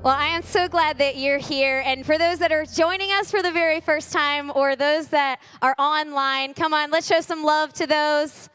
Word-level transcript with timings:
Well, 0.00 0.14
I 0.14 0.26
am 0.26 0.42
so 0.42 0.68
glad 0.68 0.98
that 0.98 1.16
you're 1.16 1.38
here. 1.38 1.82
And 1.84 2.06
for 2.06 2.18
those 2.18 2.38
that 2.38 2.52
are 2.52 2.64
joining 2.64 3.10
us 3.10 3.32
for 3.32 3.42
the 3.42 3.50
very 3.50 3.80
first 3.80 4.12
time 4.12 4.52
or 4.54 4.76
those 4.76 5.08
that 5.08 5.40
are 5.60 5.74
online, 5.76 6.54
come 6.54 6.72
on, 6.72 6.92
let's 6.92 7.08
show 7.08 7.20
some 7.20 7.42
love 7.42 7.72
to 7.74 7.86
those. 7.86 8.48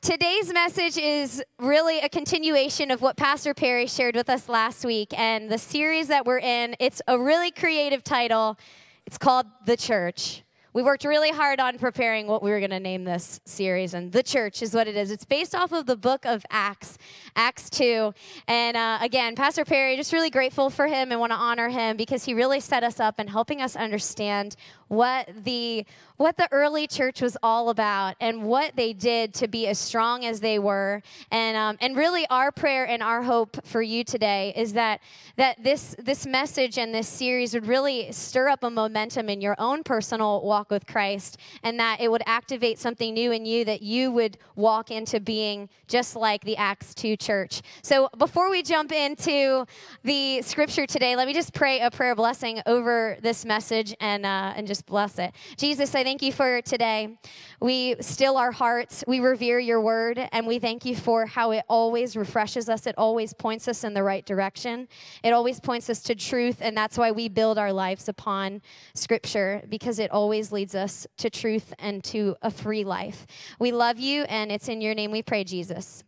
Today's 0.00 0.50
message 0.50 0.96
is 0.96 1.44
really 1.58 2.00
a 2.00 2.08
continuation 2.08 2.90
of 2.90 3.02
what 3.02 3.18
Pastor 3.18 3.52
Perry 3.52 3.86
shared 3.86 4.16
with 4.16 4.30
us 4.30 4.48
last 4.48 4.82
week. 4.82 5.12
And 5.18 5.50
the 5.50 5.58
series 5.58 6.08
that 6.08 6.24
we're 6.24 6.38
in, 6.38 6.74
it's 6.80 7.02
a 7.06 7.18
really 7.18 7.50
creative 7.50 8.02
title. 8.02 8.56
It's 9.04 9.18
called 9.18 9.44
The 9.66 9.76
Church. 9.76 10.42
We 10.72 10.84
worked 10.84 11.04
really 11.04 11.30
hard 11.30 11.58
on 11.58 11.78
preparing 11.78 12.28
what 12.28 12.44
we 12.44 12.52
were 12.52 12.60
going 12.60 12.70
to 12.70 12.78
name 12.78 13.02
this 13.02 13.40
series, 13.44 13.92
and 13.92 14.12
the 14.12 14.22
church 14.22 14.62
is 14.62 14.72
what 14.72 14.86
it 14.86 14.96
is. 14.96 15.10
It's 15.10 15.24
based 15.24 15.52
off 15.52 15.72
of 15.72 15.86
the 15.86 15.96
book 15.96 16.24
of 16.24 16.46
Acts, 16.48 16.96
Acts 17.34 17.68
2. 17.70 18.14
And 18.46 18.76
uh, 18.76 18.98
again, 19.00 19.34
Pastor 19.34 19.64
Perry, 19.64 19.96
just 19.96 20.12
really 20.12 20.30
grateful 20.30 20.70
for 20.70 20.86
him 20.86 21.10
and 21.10 21.18
want 21.18 21.32
to 21.32 21.36
honor 21.36 21.70
him 21.70 21.96
because 21.96 22.22
he 22.22 22.34
really 22.34 22.60
set 22.60 22.84
us 22.84 23.00
up 23.00 23.16
and 23.18 23.28
helping 23.28 23.60
us 23.60 23.74
understand 23.74 24.54
what 24.90 25.30
the 25.44 25.86
what 26.16 26.36
the 26.36 26.48
early 26.52 26.86
church 26.86 27.22
was 27.22 27.34
all 27.42 27.70
about 27.70 28.14
and 28.20 28.42
what 28.42 28.76
they 28.76 28.92
did 28.92 29.32
to 29.32 29.48
be 29.48 29.66
as 29.68 29.78
strong 29.78 30.26
as 30.26 30.40
they 30.40 30.58
were. 30.58 31.00
And 31.30 31.56
um, 31.56 31.78
and 31.80 31.96
really, 31.96 32.26
our 32.28 32.50
prayer 32.50 32.86
and 32.86 33.02
our 33.02 33.22
hope 33.22 33.64
for 33.64 33.80
you 33.80 34.02
today 34.02 34.52
is 34.56 34.72
that 34.72 35.00
that 35.36 35.62
this 35.62 35.94
this 35.96 36.26
message 36.26 36.76
and 36.76 36.92
this 36.92 37.08
series 37.08 37.54
would 37.54 37.66
really 37.66 38.10
stir 38.10 38.48
up 38.48 38.64
a 38.64 38.68
momentum 38.68 39.28
in 39.28 39.40
your 39.40 39.54
own 39.58 39.84
personal 39.84 40.42
walk 40.42 40.70
with 40.70 40.86
Christ, 40.86 41.38
and 41.62 41.78
that 41.78 42.00
it 42.00 42.10
would 42.10 42.22
activate 42.26 42.80
something 42.80 43.14
new 43.14 43.30
in 43.30 43.46
you 43.46 43.64
that 43.64 43.82
you 43.82 44.10
would 44.10 44.38
walk 44.56 44.90
into 44.90 45.20
being 45.20 45.68
just 45.86 46.16
like 46.16 46.44
the 46.44 46.56
Acts 46.56 46.94
two 46.94 47.16
church. 47.16 47.62
So 47.82 48.10
before 48.18 48.50
we 48.50 48.62
jump 48.62 48.90
into 48.90 49.66
the 50.02 50.42
scripture 50.42 50.84
today, 50.84 51.14
let 51.14 51.28
me 51.28 51.32
just 51.32 51.54
pray 51.54 51.78
a 51.78 51.92
prayer 51.92 52.16
blessing 52.16 52.60
over 52.66 53.16
this 53.22 53.44
message 53.44 53.94
and 54.00 54.26
uh, 54.26 54.52
and 54.56 54.66
just 54.66 54.79
just 54.80 54.86
bless 54.86 55.18
it. 55.18 55.34
Jesus, 55.58 55.94
I 55.94 56.02
thank 56.04 56.22
you 56.22 56.32
for 56.32 56.62
today. 56.62 57.18
We 57.60 57.96
still 58.00 58.38
our 58.38 58.50
hearts, 58.50 59.04
we 59.06 59.20
revere 59.20 59.58
your 59.58 59.78
word, 59.78 60.18
and 60.32 60.46
we 60.46 60.58
thank 60.58 60.86
you 60.86 60.96
for 60.96 61.26
how 61.26 61.50
it 61.50 61.64
always 61.68 62.16
refreshes 62.16 62.70
us. 62.70 62.86
It 62.86 62.94
always 62.96 63.34
points 63.34 63.68
us 63.68 63.84
in 63.84 63.92
the 63.92 64.02
right 64.02 64.24
direction. 64.24 64.88
It 65.22 65.32
always 65.32 65.60
points 65.60 65.90
us 65.90 66.00
to 66.04 66.14
truth, 66.14 66.58
and 66.62 66.74
that's 66.74 66.96
why 66.96 67.10
we 67.10 67.28
build 67.28 67.58
our 67.58 67.74
lives 67.74 68.08
upon 68.08 68.62
scripture 68.94 69.62
because 69.68 69.98
it 69.98 70.10
always 70.10 70.50
leads 70.50 70.74
us 70.74 71.06
to 71.18 71.28
truth 71.28 71.74
and 71.78 72.02
to 72.04 72.36
a 72.40 72.50
free 72.50 72.84
life. 72.84 73.26
We 73.58 73.72
love 73.72 73.98
you, 73.98 74.22
and 74.22 74.50
it's 74.50 74.68
in 74.68 74.80
your 74.80 74.94
name 74.94 75.10
we 75.10 75.22
pray, 75.22 75.44
Jesus. 75.44 76.04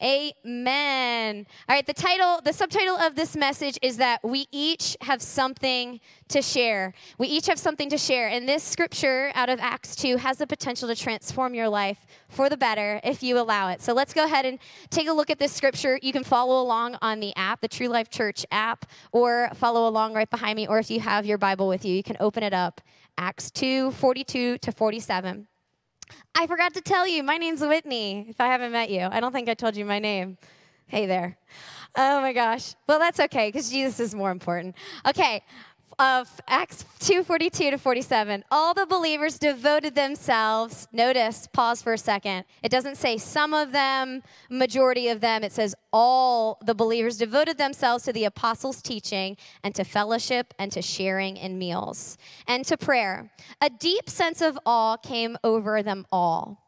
Amen. 0.00 1.44
All 1.68 1.74
right, 1.74 1.84
the 1.84 1.92
title, 1.92 2.40
the 2.44 2.52
subtitle 2.52 2.96
of 2.96 3.16
this 3.16 3.34
message 3.36 3.78
is 3.82 3.96
that 3.96 4.22
we 4.22 4.46
each 4.52 4.96
have 5.00 5.20
something 5.20 5.98
to 6.28 6.40
share. 6.40 6.94
We 7.18 7.26
each 7.26 7.46
have 7.46 7.58
something 7.58 7.90
to 7.90 7.98
share. 7.98 8.28
And 8.28 8.48
this 8.48 8.62
scripture 8.62 9.32
out 9.34 9.48
of 9.48 9.58
Acts 9.58 9.96
2 9.96 10.18
has 10.18 10.38
the 10.38 10.46
potential 10.46 10.86
to 10.88 10.94
transform 10.94 11.52
your 11.52 11.68
life 11.68 12.06
for 12.28 12.48
the 12.48 12.56
better 12.56 13.00
if 13.02 13.24
you 13.24 13.40
allow 13.40 13.70
it. 13.70 13.82
So 13.82 13.92
let's 13.92 14.14
go 14.14 14.24
ahead 14.24 14.46
and 14.46 14.60
take 14.90 15.08
a 15.08 15.12
look 15.12 15.30
at 15.30 15.40
this 15.40 15.52
scripture. 15.52 15.98
You 16.00 16.12
can 16.12 16.22
follow 16.22 16.62
along 16.62 16.96
on 17.02 17.18
the 17.18 17.34
app, 17.34 17.60
the 17.60 17.68
True 17.68 17.88
Life 17.88 18.08
Church 18.08 18.46
app, 18.52 18.86
or 19.10 19.50
follow 19.54 19.88
along 19.88 20.14
right 20.14 20.30
behind 20.30 20.54
me. 20.56 20.68
Or 20.68 20.78
if 20.78 20.92
you 20.92 21.00
have 21.00 21.26
your 21.26 21.38
Bible 21.38 21.66
with 21.66 21.84
you, 21.84 21.94
you 21.94 22.04
can 22.04 22.16
open 22.20 22.44
it 22.44 22.54
up. 22.54 22.80
Acts 23.16 23.50
2 23.50 23.90
42 23.90 24.58
to 24.58 24.70
47. 24.70 25.48
I 26.34 26.46
forgot 26.46 26.74
to 26.74 26.80
tell 26.80 27.06
you, 27.06 27.22
my 27.22 27.36
name's 27.36 27.60
Whitney, 27.60 28.26
if 28.28 28.40
I 28.40 28.46
haven't 28.46 28.72
met 28.72 28.90
you. 28.90 29.08
I 29.10 29.20
don't 29.20 29.32
think 29.32 29.48
I 29.48 29.54
told 29.54 29.76
you 29.76 29.84
my 29.84 29.98
name. 29.98 30.38
Hey 30.86 31.06
there. 31.06 31.36
Oh 31.96 32.20
my 32.20 32.32
gosh. 32.32 32.74
Well, 32.86 32.98
that's 32.98 33.20
okay 33.20 33.48
because 33.48 33.70
Jesus 33.70 34.00
is 34.00 34.14
more 34.14 34.30
important. 34.30 34.76
Okay, 35.06 35.42
of 35.98 36.40
Acts 36.46 36.84
2:42 37.00 37.70
to 37.70 37.78
47. 37.78 38.44
All 38.50 38.72
the 38.72 38.86
believers 38.86 39.38
devoted 39.38 39.94
themselves. 39.94 40.86
Notice, 40.92 41.48
pause 41.52 41.82
for 41.82 41.92
a 41.92 41.98
second. 41.98 42.44
It 42.62 42.70
doesn't 42.70 42.96
say 42.96 43.18
some 43.18 43.52
of 43.52 43.72
them, 43.72 44.22
majority 44.48 45.08
of 45.08 45.20
them. 45.20 45.42
It 45.42 45.52
says 45.52 45.74
all 45.92 46.58
the 46.64 46.74
believers 46.74 47.16
devoted 47.16 47.58
themselves 47.58 48.04
to 48.04 48.12
the 48.12 48.24
apostles' 48.24 48.80
teaching 48.80 49.36
and 49.64 49.74
to 49.74 49.84
fellowship 49.84 50.54
and 50.58 50.70
to 50.72 50.82
sharing 50.82 51.36
in 51.36 51.58
meals 51.58 52.16
and 52.46 52.64
to 52.66 52.76
prayer. 52.76 53.30
A 53.60 53.70
deep 53.70 54.08
sense 54.08 54.40
of 54.40 54.58
awe 54.64 54.96
came 54.96 55.36
over 55.42 55.82
them 55.82 56.06
all. 56.12 56.64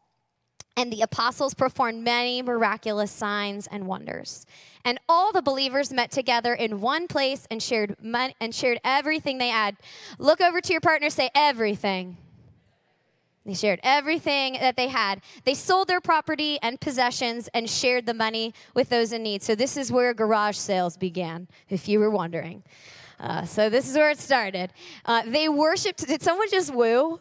And 0.77 0.93
the 0.93 1.03
apostles 1.03 1.53
performed 1.55 2.03
many 2.03 2.43
miraculous 2.43 3.11
signs 3.11 3.67
and 3.67 3.87
wonders. 3.87 4.47
And 4.85 4.99
all 5.09 5.33
the 5.33 5.43
believers 5.43 5.93
met 5.93 6.11
together 6.11 6.55
in 6.55 6.81
one 6.81 7.07
place 7.07 7.47
and 7.51 7.63
shared 7.63 7.97
money, 8.03 8.35
and 8.41 8.55
shared 8.55 8.81
everything 8.85 9.39
they 9.39 9.49
had. 9.49 9.77
Look 10.19 10.41
over 10.41 10.61
to 10.61 10.73
your 10.73 10.81
partner, 10.81 11.11
say 11.11 11.31
everything. 11.35 12.17
They 13.47 13.55
shared 13.55 13.81
everything 13.83 14.55
that 14.55 14.77
they 14.77 14.89
had. 14.89 15.23
They 15.45 15.55
sold 15.55 15.89
their 15.89 16.01
property 16.01 16.59
and 16.63 16.81
possessions 16.81 17.49
and 17.55 17.69
shared 17.69 18.05
the 18.07 18.15
money 18.15 18.55
with 18.75 18.91
those 18.91 19.13
in 19.13 19.23
need. 19.23 19.43
So, 19.43 19.55
this 19.55 19.77
is 19.77 19.91
where 19.91 20.13
garage 20.13 20.57
sales 20.57 20.97
began, 20.97 21.49
if 21.69 21.89
you 21.89 22.01
were 22.01 22.11
wondering. 22.11 22.63
Uh, 23.19 23.45
so, 23.45 23.71
this 23.71 23.89
is 23.89 23.97
where 23.97 24.11
it 24.11 24.19
started. 24.19 24.73
Uh, 25.07 25.23
they 25.27 25.49
worshiped. 25.49 26.07
Did 26.07 26.23
someone 26.23 26.49
just 26.51 26.73
woo? 26.73 27.21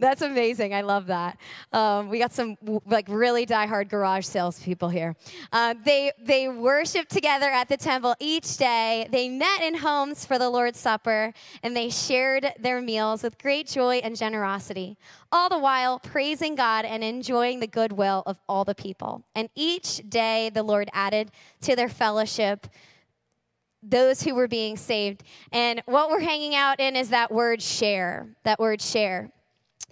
That's 0.00 0.22
amazing. 0.22 0.72
I 0.72 0.80
love 0.80 1.06
that. 1.08 1.38
Um, 1.74 2.08
we 2.08 2.18
got 2.18 2.32
some 2.32 2.56
like 2.86 3.06
really 3.08 3.44
diehard 3.44 3.90
garage 3.90 4.24
salespeople 4.24 4.88
here. 4.88 5.14
Uh, 5.52 5.74
they 5.84 6.10
they 6.18 6.48
worship 6.48 7.06
together 7.08 7.50
at 7.50 7.68
the 7.68 7.76
temple 7.76 8.14
each 8.18 8.56
day. 8.56 9.06
They 9.10 9.28
met 9.28 9.60
in 9.60 9.74
homes 9.76 10.24
for 10.24 10.38
the 10.38 10.48
Lord's 10.48 10.78
Supper, 10.78 11.34
and 11.62 11.76
they 11.76 11.90
shared 11.90 12.50
their 12.58 12.80
meals 12.80 13.22
with 13.22 13.36
great 13.36 13.66
joy 13.66 13.96
and 13.96 14.16
generosity. 14.16 14.96
All 15.30 15.50
the 15.50 15.58
while 15.58 15.98
praising 15.98 16.54
God 16.54 16.86
and 16.86 17.04
enjoying 17.04 17.60
the 17.60 17.66
goodwill 17.66 18.22
of 18.24 18.38
all 18.48 18.64
the 18.64 18.74
people. 18.74 19.22
And 19.34 19.50
each 19.54 20.00
day 20.08 20.50
the 20.52 20.62
Lord 20.62 20.88
added 20.94 21.30
to 21.60 21.76
their 21.76 21.90
fellowship 21.90 22.66
those 23.82 24.22
who 24.22 24.34
were 24.34 24.48
being 24.48 24.76
saved. 24.76 25.22
And 25.52 25.82
what 25.86 26.10
we're 26.10 26.20
hanging 26.20 26.54
out 26.54 26.80
in 26.80 26.96
is 26.96 27.10
that 27.10 27.30
word 27.32 27.62
share. 27.62 28.28
That 28.44 28.58
word 28.58 28.82
share 28.82 29.30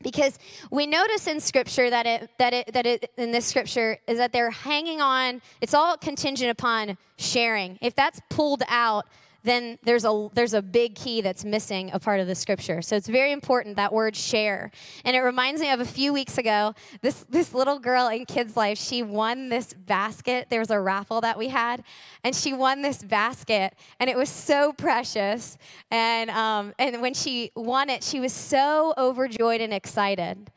because 0.02 0.38
we 0.70 0.86
notice 0.86 1.26
in 1.26 1.40
scripture 1.40 1.90
that 1.90 2.06
it 2.06 2.30
that 2.38 2.54
it 2.54 2.72
that 2.72 2.86
it 2.86 3.10
in 3.16 3.32
this 3.32 3.46
scripture 3.46 3.98
is 4.06 4.18
that 4.18 4.32
they're 4.32 4.50
hanging 4.50 5.00
on 5.00 5.40
it's 5.60 5.74
all 5.74 5.96
contingent 5.96 6.50
upon 6.50 6.96
sharing. 7.16 7.78
If 7.80 7.94
that's 7.94 8.20
pulled 8.30 8.62
out 8.68 9.06
then 9.44 9.78
there's 9.84 10.04
a 10.04 10.28
there's 10.34 10.54
a 10.54 10.62
big 10.62 10.94
key 10.94 11.20
that's 11.20 11.44
missing 11.44 11.90
a 11.92 11.98
part 11.98 12.20
of 12.20 12.26
the 12.26 12.34
scripture. 12.34 12.82
So 12.82 12.96
it's 12.96 13.08
very 13.08 13.32
important 13.32 13.76
that 13.76 13.92
word 13.92 14.16
share. 14.16 14.70
And 15.04 15.16
it 15.16 15.20
reminds 15.20 15.60
me 15.60 15.70
of 15.70 15.80
a 15.80 15.84
few 15.84 16.12
weeks 16.12 16.38
ago, 16.38 16.74
this 17.02 17.24
this 17.28 17.54
little 17.54 17.78
girl 17.78 18.08
in 18.08 18.24
kids 18.26 18.56
life, 18.56 18.78
she 18.78 19.02
won 19.02 19.48
this 19.48 19.72
basket. 19.72 20.48
There 20.50 20.60
was 20.60 20.70
a 20.70 20.80
raffle 20.80 21.20
that 21.20 21.38
we 21.38 21.48
had, 21.48 21.84
and 22.24 22.34
she 22.34 22.52
won 22.52 22.82
this 22.82 23.02
basket, 23.02 23.74
and 24.00 24.10
it 24.10 24.16
was 24.16 24.28
so 24.28 24.72
precious. 24.72 25.56
And 25.90 26.30
um, 26.30 26.74
and 26.78 27.00
when 27.00 27.14
she 27.14 27.52
won 27.54 27.90
it, 27.90 28.02
she 28.02 28.20
was 28.20 28.32
so 28.32 28.92
overjoyed 28.98 29.60
and 29.60 29.72
excited. 29.72 30.50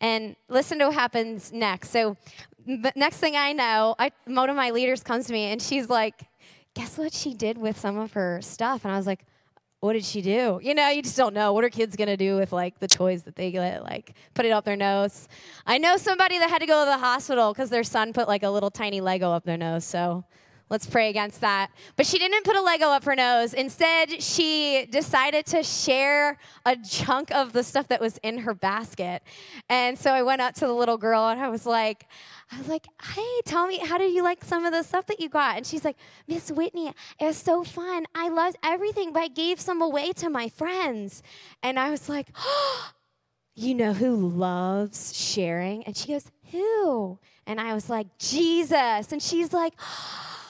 And 0.00 0.36
listen 0.48 0.78
to 0.78 0.86
what 0.86 0.94
happens 0.94 1.52
next. 1.52 1.90
So 1.90 2.16
the 2.68 2.92
next 2.94 3.16
thing 3.16 3.34
I 3.34 3.52
know, 3.52 3.94
I, 3.98 4.12
one 4.26 4.50
of 4.50 4.56
my 4.56 4.70
leaders 4.70 5.02
comes 5.02 5.26
to 5.26 5.32
me 5.32 5.44
and 5.44 5.60
she's 5.60 5.88
like, 5.88 6.27
guess 6.78 6.96
what 6.96 7.12
she 7.12 7.34
did 7.34 7.58
with 7.58 7.76
some 7.76 7.98
of 7.98 8.12
her 8.12 8.40
stuff? 8.40 8.84
And 8.84 8.94
I 8.94 8.96
was 8.96 9.06
like, 9.06 9.24
what 9.80 9.94
did 9.94 10.04
she 10.04 10.22
do? 10.22 10.60
You 10.62 10.74
know, 10.74 10.88
you 10.90 11.02
just 11.02 11.16
don't 11.16 11.34
know. 11.34 11.52
What 11.52 11.64
are 11.64 11.70
kids 11.70 11.96
going 11.96 12.06
to 12.06 12.16
do 12.16 12.36
with 12.36 12.52
like 12.52 12.78
the 12.78 12.86
toys 12.86 13.24
that 13.24 13.34
they 13.34 13.50
get, 13.50 13.82
like 13.82 14.14
put 14.32 14.46
it 14.46 14.50
up 14.50 14.64
their 14.64 14.76
nose? 14.76 15.26
I 15.66 15.78
know 15.78 15.96
somebody 15.96 16.38
that 16.38 16.48
had 16.48 16.60
to 16.60 16.66
go 16.66 16.84
to 16.84 16.90
the 16.90 16.98
hospital 16.98 17.52
because 17.52 17.68
their 17.70 17.82
son 17.82 18.12
put 18.12 18.28
like 18.28 18.44
a 18.44 18.50
little 18.50 18.70
tiny 18.70 19.00
Lego 19.00 19.32
up 19.32 19.44
their 19.44 19.56
nose. 19.56 19.84
So 19.84 20.22
Let's 20.70 20.86
pray 20.86 21.08
against 21.08 21.40
that. 21.40 21.70
But 21.96 22.06
she 22.06 22.18
didn't 22.18 22.44
put 22.44 22.56
a 22.56 22.60
Lego 22.60 22.86
up 22.86 23.04
her 23.04 23.14
nose. 23.14 23.54
Instead, 23.54 24.22
she 24.22 24.86
decided 24.90 25.46
to 25.46 25.62
share 25.62 26.38
a 26.66 26.76
chunk 26.76 27.30
of 27.30 27.52
the 27.52 27.62
stuff 27.62 27.88
that 27.88 28.00
was 28.00 28.18
in 28.18 28.38
her 28.38 28.54
basket. 28.54 29.22
And 29.68 29.98
so 29.98 30.12
I 30.12 30.22
went 30.22 30.42
up 30.42 30.54
to 30.56 30.66
the 30.66 30.72
little 30.72 30.98
girl 30.98 31.28
and 31.28 31.40
I 31.40 31.48
was 31.48 31.64
like, 31.64 32.06
I 32.50 32.58
was 32.58 32.68
like, 32.68 32.86
hey, 33.02 33.40
tell 33.44 33.66
me, 33.66 33.78
how 33.78 33.98
did 33.98 34.12
you 34.12 34.22
like 34.22 34.44
some 34.44 34.64
of 34.64 34.72
the 34.72 34.82
stuff 34.82 35.06
that 35.06 35.20
you 35.20 35.28
got? 35.28 35.56
And 35.56 35.66
she's 35.66 35.84
like, 35.84 35.96
Miss 36.26 36.50
Whitney, 36.50 36.92
it 37.20 37.24
was 37.24 37.36
so 37.36 37.64
fun. 37.64 38.06
I 38.14 38.28
loved 38.28 38.56
everything, 38.62 39.12
but 39.12 39.22
I 39.22 39.28
gave 39.28 39.60
some 39.60 39.82
away 39.82 40.12
to 40.14 40.30
my 40.30 40.48
friends. 40.48 41.22
And 41.62 41.78
I 41.78 41.90
was 41.90 42.08
like, 42.08 42.28
oh, 42.36 42.90
you 43.54 43.74
know 43.74 43.92
who 43.92 44.16
loves 44.16 45.16
sharing? 45.16 45.82
And 45.84 45.96
she 45.96 46.12
goes, 46.12 46.30
who? 46.50 47.18
And 47.46 47.60
I 47.60 47.74
was 47.74 47.90
like, 47.90 48.06
Jesus. 48.18 49.12
And 49.12 49.22
she's 49.22 49.52
like, 49.52 49.74
oh, 49.80 50.47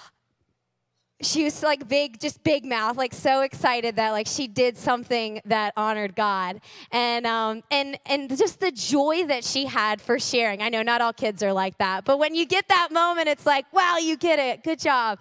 she 1.20 1.42
was 1.42 1.62
like 1.64 1.88
big, 1.88 2.20
just 2.20 2.44
big 2.44 2.64
mouth, 2.64 2.96
like 2.96 3.12
so 3.12 3.40
excited 3.40 3.96
that 3.96 4.12
like 4.12 4.28
she 4.28 4.46
did 4.46 4.78
something 4.78 5.40
that 5.46 5.72
honored 5.76 6.14
God, 6.14 6.60
and 6.92 7.26
um, 7.26 7.62
and 7.72 7.98
and 8.06 8.28
just 8.36 8.60
the 8.60 8.70
joy 8.70 9.26
that 9.26 9.42
she 9.42 9.66
had 9.66 10.00
for 10.00 10.20
sharing. 10.20 10.62
I 10.62 10.68
know 10.68 10.82
not 10.82 11.00
all 11.00 11.12
kids 11.12 11.42
are 11.42 11.52
like 11.52 11.76
that, 11.78 12.04
but 12.04 12.18
when 12.18 12.36
you 12.36 12.46
get 12.46 12.68
that 12.68 12.92
moment, 12.92 13.26
it's 13.26 13.46
like, 13.46 13.70
wow, 13.72 13.96
you 13.96 14.16
get 14.16 14.38
it, 14.38 14.62
good 14.62 14.78
job. 14.78 15.18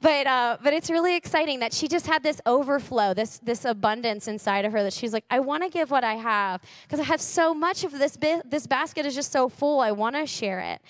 But 0.00 0.28
uh, 0.28 0.58
but 0.62 0.72
it's 0.72 0.88
really 0.88 1.16
exciting 1.16 1.58
that 1.60 1.72
she 1.72 1.88
just 1.88 2.06
had 2.06 2.22
this 2.22 2.40
overflow, 2.46 3.12
this 3.12 3.38
this 3.38 3.64
abundance 3.64 4.28
inside 4.28 4.64
of 4.64 4.72
her 4.72 4.84
that 4.84 4.92
she's 4.92 5.12
like, 5.12 5.24
I 5.30 5.40
want 5.40 5.64
to 5.64 5.68
give 5.68 5.90
what 5.90 6.04
I 6.04 6.14
have 6.14 6.60
because 6.82 7.00
I 7.00 7.04
have 7.04 7.20
so 7.20 7.52
much 7.54 7.82
of 7.82 7.90
this. 7.92 8.16
Bi- 8.16 8.42
this 8.44 8.68
basket 8.68 9.04
is 9.04 9.16
just 9.16 9.32
so 9.32 9.48
full. 9.48 9.80
I 9.80 9.90
want 9.90 10.14
to 10.14 10.26
share 10.26 10.60
it. 10.60 10.80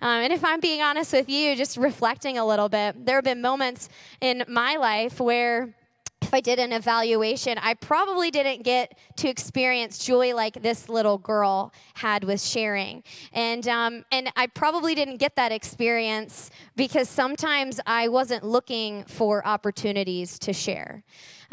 Um, 0.00 0.22
and 0.22 0.32
if 0.32 0.44
I'm 0.44 0.60
being 0.60 0.82
honest 0.82 1.12
with 1.12 1.28
you, 1.28 1.56
just 1.56 1.76
reflecting 1.76 2.36
a 2.38 2.46
little 2.46 2.68
bit, 2.68 3.06
there 3.06 3.16
have 3.16 3.24
been 3.24 3.40
moments 3.40 3.88
in 4.20 4.44
my 4.48 4.76
life 4.76 5.20
where 5.20 5.74
if 6.22 6.34
I 6.34 6.40
did 6.40 6.58
an 6.58 6.72
evaluation, 6.72 7.56
I 7.58 7.74
probably 7.74 8.32
didn't 8.32 8.64
get 8.64 8.98
to 9.18 9.28
experience 9.28 10.04
joy 10.04 10.34
like 10.34 10.60
this 10.60 10.88
little 10.88 11.18
girl 11.18 11.72
had 11.94 12.24
with 12.24 12.40
sharing, 12.40 13.04
and 13.32 13.66
um, 13.68 14.04
and 14.10 14.32
I 14.34 14.48
probably 14.48 14.94
didn't 14.96 15.18
get 15.18 15.36
that 15.36 15.52
experience 15.52 16.50
because 16.74 17.08
sometimes 17.08 17.80
I 17.86 18.08
wasn't 18.08 18.44
looking 18.44 19.04
for 19.04 19.46
opportunities 19.46 20.38
to 20.40 20.52
share. 20.52 21.04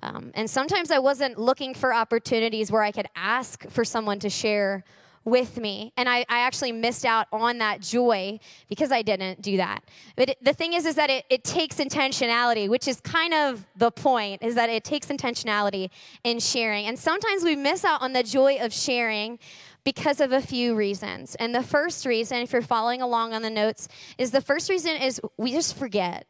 Um, 0.01 0.31
and 0.33 0.49
sometimes 0.49 0.89
I 0.89 0.99
wasn't 0.99 1.37
looking 1.37 1.75
for 1.75 1.93
opportunities 1.93 2.71
where 2.71 2.81
I 2.81 2.91
could 2.91 3.07
ask 3.15 3.69
for 3.69 3.85
someone 3.85 4.19
to 4.19 4.29
share 4.29 4.83
with 5.25 5.57
me. 5.57 5.93
And 5.97 6.09
I, 6.09 6.19
I 6.29 6.39
actually 6.39 6.71
missed 6.71 7.05
out 7.05 7.27
on 7.31 7.59
that 7.59 7.81
joy 7.81 8.39
because 8.69 8.91
I 8.91 9.01
didn't 9.01 9.41
do 9.41 9.57
that. 9.57 9.83
But 10.15 10.29
it, 10.29 10.43
the 10.43 10.53
thing 10.53 10.73
is, 10.73 10.85
is 10.85 10.95
that 10.95 11.09
it, 11.09 11.25
it 11.29 11.43
takes 11.43 11.77
intentionality, 11.77 12.67
which 12.67 12.87
is 12.87 12.99
kind 13.01 13.33
of 13.33 13.65
the 13.75 13.91
point, 13.91 14.43
is 14.43 14.55
that 14.55 14.69
it 14.69 14.83
takes 14.83 15.07
intentionality 15.07 15.89
in 16.23 16.39
sharing. 16.39 16.85
And 16.85 16.97
sometimes 16.97 17.43
we 17.43 17.55
miss 17.55 17.85
out 17.85 18.01
on 18.01 18.13
the 18.13 18.23
joy 18.23 18.57
of 18.59 18.73
sharing 18.73 19.39
because 19.83 20.21
of 20.21 20.31
a 20.31 20.41
few 20.41 20.75
reasons. 20.75 21.35
And 21.35 21.53
the 21.53 21.63
first 21.63 22.05
reason, 22.05 22.37
if 22.37 22.53
you're 22.53 22.61
following 22.61 23.01
along 23.01 23.33
on 23.33 23.41
the 23.41 23.49
notes, 23.49 23.87
is 24.17 24.31
the 24.31 24.41
first 24.41 24.69
reason 24.69 24.95
is 24.95 25.19
we 25.37 25.51
just 25.51 25.75
forget. 25.77 26.25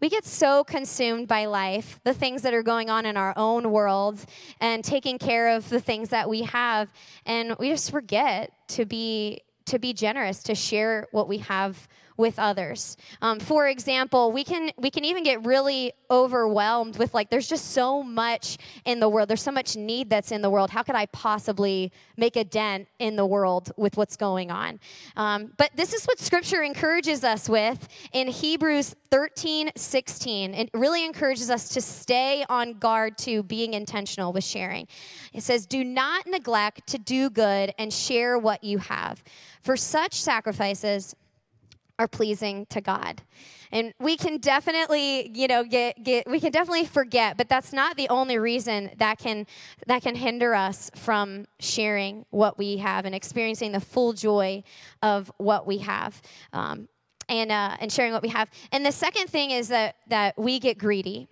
We 0.00 0.08
get 0.08 0.24
so 0.24 0.62
consumed 0.62 1.26
by 1.26 1.46
life, 1.46 1.98
the 2.04 2.14
things 2.14 2.42
that 2.42 2.54
are 2.54 2.62
going 2.62 2.88
on 2.88 3.04
in 3.04 3.16
our 3.16 3.32
own 3.36 3.72
world, 3.72 4.24
and 4.60 4.84
taking 4.84 5.18
care 5.18 5.56
of 5.56 5.68
the 5.68 5.80
things 5.80 6.10
that 6.10 6.28
we 6.28 6.42
have, 6.42 6.92
and 7.26 7.56
we 7.58 7.70
just 7.70 7.90
forget 7.90 8.52
to 8.68 8.84
be 8.84 9.42
to 9.66 9.78
be 9.78 9.92
generous, 9.92 10.42
to 10.44 10.54
share 10.54 11.08
what 11.10 11.28
we 11.28 11.38
have 11.38 11.88
with 12.18 12.36
others. 12.38 12.96
Um, 13.22 13.38
for 13.38 13.68
example, 13.68 14.32
we 14.32 14.42
can 14.44 14.72
we 14.76 14.90
can 14.90 15.04
even 15.04 15.22
get 15.22 15.46
really 15.46 15.92
overwhelmed 16.10 16.98
with 16.98 17.14
like 17.14 17.30
there's 17.30 17.48
just 17.48 17.70
so 17.70 18.02
much 18.02 18.58
in 18.84 18.98
the 18.98 19.08
world. 19.08 19.30
There's 19.30 19.42
so 19.42 19.52
much 19.52 19.76
need 19.76 20.10
that's 20.10 20.32
in 20.32 20.42
the 20.42 20.50
world. 20.50 20.70
How 20.70 20.82
could 20.82 20.96
I 20.96 21.06
possibly 21.06 21.92
make 22.16 22.34
a 22.34 22.44
dent 22.44 22.88
in 22.98 23.14
the 23.14 23.24
world 23.24 23.70
with 23.76 23.96
what's 23.96 24.16
going 24.16 24.50
on? 24.50 24.80
Um, 25.16 25.52
but 25.56 25.70
this 25.76 25.94
is 25.94 26.04
what 26.06 26.18
Scripture 26.18 26.62
encourages 26.62 27.22
us 27.22 27.48
with 27.48 27.88
in 28.12 28.26
Hebrews 28.26 28.96
13, 29.10 29.70
16. 29.76 30.54
It 30.54 30.70
really 30.74 31.04
encourages 31.04 31.50
us 31.50 31.68
to 31.70 31.80
stay 31.80 32.44
on 32.48 32.74
guard 32.74 33.16
to 33.18 33.44
being 33.44 33.74
intentional 33.74 34.32
with 34.32 34.44
sharing. 34.44 34.88
It 35.32 35.44
says, 35.44 35.66
"Do 35.66 35.84
not 35.84 36.26
neglect 36.26 36.88
to 36.88 36.98
do 36.98 37.30
good 37.30 37.72
and 37.78 37.92
share 37.92 38.36
what 38.36 38.64
you 38.64 38.78
have, 38.78 39.22
for 39.62 39.76
such 39.76 40.14
sacrifices." 40.14 41.14
Are 41.98 42.08
pleasing 42.08 42.66
to 42.66 42.80
God. 42.80 43.22
And 43.72 43.92
we 44.00 44.16
can 44.16 44.38
definitely, 44.38 45.30
you 45.34 45.48
know, 45.48 45.64
get, 45.64 46.02
get 46.02 46.28
we 46.28 46.40
can 46.40 46.52
definitely 46.52 46.86
forget, 46.86 47.36
but 47.36 47.48
that's 47.48 47.72
not 47.72 47.96
the 47.96 48.08
only 48.08 48.38
reason 48.38 48.90
that 48.98 49.18
can 49.18 49.46
that 49.86 50.02
can 50.02 50.14
hinder 50.14 50.54
us 50.54 50.90
from 50.94 51.46
sharing 51.58 52.24
what 52.30 52.56
we 52.56 52.78
have 52.78 53.04
and 53.04 53.14
experiencing 53.14 53.72
the 53.72 53.80
full 53.80 54.12
joy 54.12 54.62
of 55.02 55.30
what 55.38 55.66
we 55.66 55.78
have. 55.78 56.22
Um, 56.52 56.88
and, 57.30 57.52
uh, 57.52 57.76
and 57.78 57.92
sharing 57.92 58.14
what 58.14 58.22
we 58.22 58.30
have. 58.30 58.48
And 58.72 58.86
the 58.86 58.92
second 58.92 59.28
thing 59.28 59.50
is 59.50 59.68
that, 59.68 59.96
that 60.06 60.38
we 60.38 60.58
get 60.58 60.78
greedy 60.78 61.28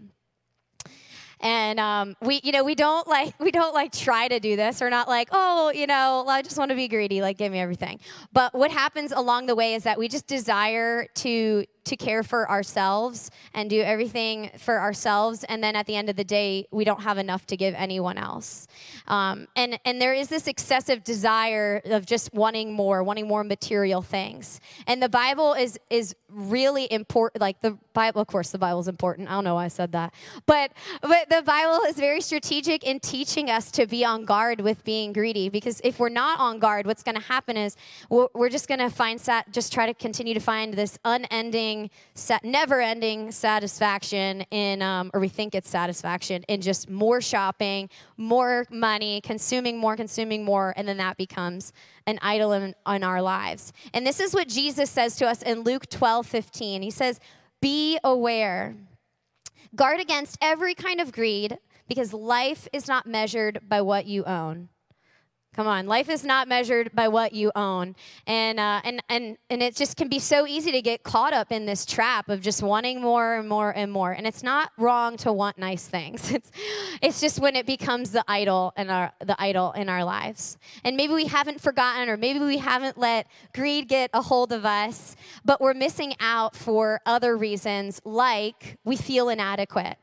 and 1.40 1.78
um, 1.78 2.16
we 2.20 2.40
you 2.42 2.52
know 2.52 2.64
we 2.64 2.74
don't 2.74 3.06
like 3.06 3.34
we 3.40 3.50
don't 3.50 3.74
like 3.74 3.92
try 3.92 4.28
to 4.28 4.40
do 4.40 4.56
this. 4.56 4.80
We're 4.80 4.90
not 4.90 5.08
like 5.08 5.28
oh 5.32 5.70
you 5.74 5.86
know 5.86 6.24
i 6.28 6.42
just 6.42 6.58
want 6.58 6.70
to 6.70 6.74
be 6.74 6.88
greedy 6.88 7.20
like 7.20 7.38
give 7.38 7.52
me 7.52 7.58
everything. 7.58 8.00
But 8.32 8.54
what 8.54 8.70
happens 8.70 9.12
along 9.12 9.46
the 9.46 9.54
way 9.54 9.74
is 9.74 9.84
that 9.84 9.98
we 9.98 10.08
just 10.08 10.26
desire 10.26 11.06
to 11.16 11.64
to 11.86 11.96
care 11.96 12.22
for 12.22 12.48
ourselves 12.50 13.30
and 13.54 13.70
do 13.70 13.80
everything 13.80 14.50
for 14.58 14.80
ourselves 14.80 15.44
and 15.44 15.62
then 15.62 15.76
at 15.76 15.86
the 15.86 15.96
end 15.96 16.08
of 16.08 16.16
the 16.16 16.24
day 16.24 16.66
we 16.70 16.84
don't 16.84 17.02
have 17.02 17.16
enough 17.18 17.46
to 17.46 17.56
give 17.56 17.74
anyone 17.74 18.18
else. 18.18 18.66
Um, 19.06 19.46
and 19.56 19.78
and 19.84 20.00
there 20.00 20.12
is 20.12 20.28
this 20.28 20.46
excessive 20.46 21.04
desire 21.04 21.80
of 21.84 22.04
just 22.04 22.34
wanting 22.34 22.72
more 22.72 23.02
wanting 23.02 23.28
more 23.28 23.44
material 23.44 24.02
things. 24.02 24.60
And 24.86 25.02
the 25.02 25.08
bible 25.08 25.54
is 25.54 25.78
is 25.90 26.14
really 26.28 26.90
important 26.92 27.40
like 27.40 27.60
the 27.60 27.78
bible 27.94 28.20
of 28.20 28.26
course 28.26 28.50
the 28.50 28.58
bible 28.58 28.80
is 28.80 28.88
important. 28.88 29.28
I 29.28 29.32
don't 29.32 29.44
know 29.44 29.54
why 29.54 29.66
i 29.66 29.68
said 29.68 29.92
that. 29.92 30.12
But 30.44 30.72
but 31.02 31.30
the 31.30 31.42
bible 31.42 31.84
is 31.86 31.96
very 31.96 32.20
strategic 32.20 32.84
in 32.84 33.00
teaching 33.00 33.48
us 33.48 33.70
to 33.72 33.86
be 33.86 34.04
on 34.04 34.24
guard 34.24 34.60
with 34.60 34.84
being 34.84 35.12
greedy 35.12 35.48
because 35.48 35.80
if 35.84 35.98
we're 36.00 36.08
not 36.08 36.40
on 36.40 36.58
guard 36.58 36.86
what's 36.86 37.02
going 37.02 37.14
to 37.14 37.22
happen 37.22 37.56
is 37.56 37.76
we're, 38.10 38.28
we're 38.34 38.48
just 38.48 38.66
going 38.68 38.80
to 38.80 38.90
find 38.90 39.20
sat 39.20 39.50
just 39.52 39.72
try 39.72 39.86
to 39.86 39.94
continue 39.94 40.34
to 40.34 40.40
find 40.40 40.74
this 40.74 40.98
unending 41.04 41.75
ending, 41.76 41.90
never 42.42 42.80
ending 42.80 43.32
satisfaction 43.32 44.42
in, 44.50 44.82
um, 44.82 45.10
or 45.14 45.20
we 45.20 45.28
think 45.28 45.54
it's 45.54 45.68
satisfaction 45.68 46.44
in 46.48 46.60
just 46.60 46.88
more 46.88 47.20
shopping, 47.20 47.88
more 48.16 48.66
money, 48.70 49.20
consuming 49.20 49.78
more, 49.78 49.96
consuming 49.96 50.44
more, 50.44 50.72
and 50.76 50.86
then 50.88 50.96
that 50.96 51.16
becomes 51.16 51.72
an 52.06 52.18
idol 52.22 52.52
in, 52.52 52.74
in 52.86 53.02
our 53.02 53.22
lives. 53.22 53.72
And 53.92 54.06
this 54.06 54.20
is 54.20 54.34
what 54.34 54.48
Jesus 54.48 54.90
says 54.90 55.16
to 55.16 55.26
us 55.26 55.42
in 55.42 55.60
Luke 55.60 55.88
12 55.88 56.26
15. 56.26 56.82
He 56.82 56.90
says, 56.90 57.20
Be 57.60 57.98
aware, 58.04 58.76
guard 59.74 60.00
against 60.00 60.38
every 60.40 60.74
kind 60.74 61.00
of 61.00 61.12
greed, 61.12 61.58
because 61.88 62.12
life 62.12 62.68
is 62.72 62.88
not 62.88 63.06
measured 63.06 63.60
by 63.68 63.80
what 63.80 64.06
you 64.06 64.24
own. 64.24 64.68
Come 65.56 65.68
on, 65.68 65.86
life 65.86 66.10
is 66.10 66.22
not 66.22 66.48
measured 66.48 66.92
by 66.94 67.08
what 67.08 67.32
you 67.32 67.50
own, 67.56 67.96
and 68.26 68.60
uh, 68.60 68.82
and 68.84 69.02
and 69.08 69.38
and 69.48 69.62
it 69.62 69.74
just 69.74 69.96
can 69.96 70.06
be 70.06 70.18
so 70.18 70.46
easy 70.46 70.70
to 70.70 70.82
get 70.82 71.02
caught 71.02 71.32
up 71.32 71.50
in 71.50 71.64
this 71.64 71.86
trap 71.86 72.28
of 72.28 72.42
just 72.42 72.62
wanting 72.62 73.00
more 73.00 73.36
and 73.36 73.48
more 73.48 73.70
and 73.70 73.90
more. 73.90 74.12
And 74.12 74.26
it's 74.26 74.42
not 74.42 74.70
wrong 74.76 75.16
to 75.18 75.32
want 75.32 75.56
nice 75.56 75.88
things. 75.88 76.30
It's 76.36 76.50
it's 77.00 77.20
just 77.22 77.40
when 77.40 77.56
it 77.56 77.64
becomes 77.64 78.10
the 78.10 78.22
idol 78.28 78.74
in 78.76 78.90
our 78.90 79.12
the 79.24 79.34
idol 79.40 79.72
in 79.72 79.88
our 79.88 80.04
lives. 80.04 80.58
And 80.84 80.94
maybe 80.94 81.14
we 81.14 81.24
haven't 81.24 81.62
forgotten, 81.62 82.10
or 82.10 82.18
maybe 82.18 82.40
we 82.40 82.58
haven't 82.58 82.98
let 82.98 83.26
greed 83.54 83.88
get 83.88 84.10
a 84.12 84.20
hold 84.20 84.52
of 84.52 84.66
us, 84.66 85.16
but 85.42 85.62
we're 85.62 85.72
missing 85.72 86.12
out 86.20 86.54
for 86.54 87.00
other 87.06 87.34
reasons, 87.34 88.02
like 88.04 88.76
we 88.84 88.96
feel 88.96 89.30
inadequate. 89.30 89.96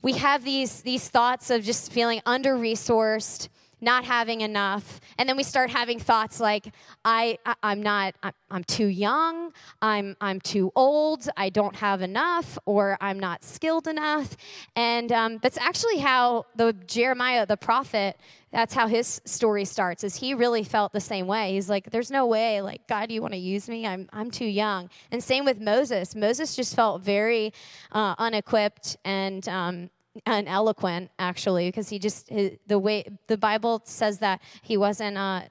We 0.00 0.14
have 0.14 0.44
these 0.44 0.80
these 0.80 1.10
thoughts 1.10 1.50
of 1.50 1.62
just 1.62 1.92
feeling 1.92 2.22
under 2.24 2.56
resourced 2.56 3.48
not 3.82 4.04
having 4.04 4.40
enough. 4.40 5.00
And 5.18 5.28
then 5.28 5.36
we 5.36 5.42
start 5.42 5.68
having 5.70 5.98
thoughts 5.98 6.40
like 6.40 6.72
i, 7.04 7.36
I 7.44 7.72
am 7.72 7.82
not 7.82 8.14
I, 8.22 8.32
i'm 8.50 8.64
too 8.64 8.86
young. 8.86 9.52
I'm 9.82 10.16
i'm 10.20 10.40
too 10.40 10.72
old. 10.74 11.28
I 11.36 11.50
don't 11.50 11.76
have 11.76 12.00
enough 12.00 12.56
or 12.64 12.96
i'm 13.00 13.18
not 13.18 13.44
skilled 13.44 13.88
enough. 13.88 14.36
And 14.76 15.10
um, 15.12 15.38
that's 15.42 15.58
actually 15.58 15.98
how 15.98 16.46
the 16.56 16.72
jeremiah 16.86 17.44
the 17.44 17.56
prophet 17.56 18.16
that's 18.52 18.74
how 18.74 18.86
his 18.86 19.20
story 19.24 19.64
starts 19.64 20.04
is 20.04 20.14
he 20.16 20.34
really 20.34 20.62
felt 20.62 20.92
the 20.92 21.00
same 21.00 21.26
way. 21.26 21.54
He's 21.54 21.68
like 21.68 21.90
there's 21.90 22.10
no 22.10 22.26
way 22.26 22.62
like 22.62 22.86
god 22.86 23.10
you 23.10 23.20
want 23.20 23.34
to 23.34 23.40
use 23.40 23.68
me? 23.68 23.86
I'm, 23.86 24.08
I'm 24.12 24.30
too 24.30 24.46
young. 24.46 24.88
And 25.10 25.22
same 25.22 25.44
with 25.44 25.60
moses. 25.60 26.14
Moses 26.14 26.54
just 26.54 26.76
felt 26.76 27.02
very 27.02 27.52
uh, 27.90 28.14
unequipped 28.18 28.96
and 29.04 29.46
um, 29.48 29.90
and 30.26 30.48
eloquent 30.48 31.10
actually 31.18 31.68
because 31.68 31.88
he 31.88 31.98
just 31.98 32.28
his, 32.28 32.52
the 32.66 32.78
way 32.78 33.04
the 33.28 33.36
bible 33.36 33.80
says 33.84 34.18
that 34.18 34.40
he 34.62 34.76
wasn't 34.76 35.16
uh, 35.16 35.42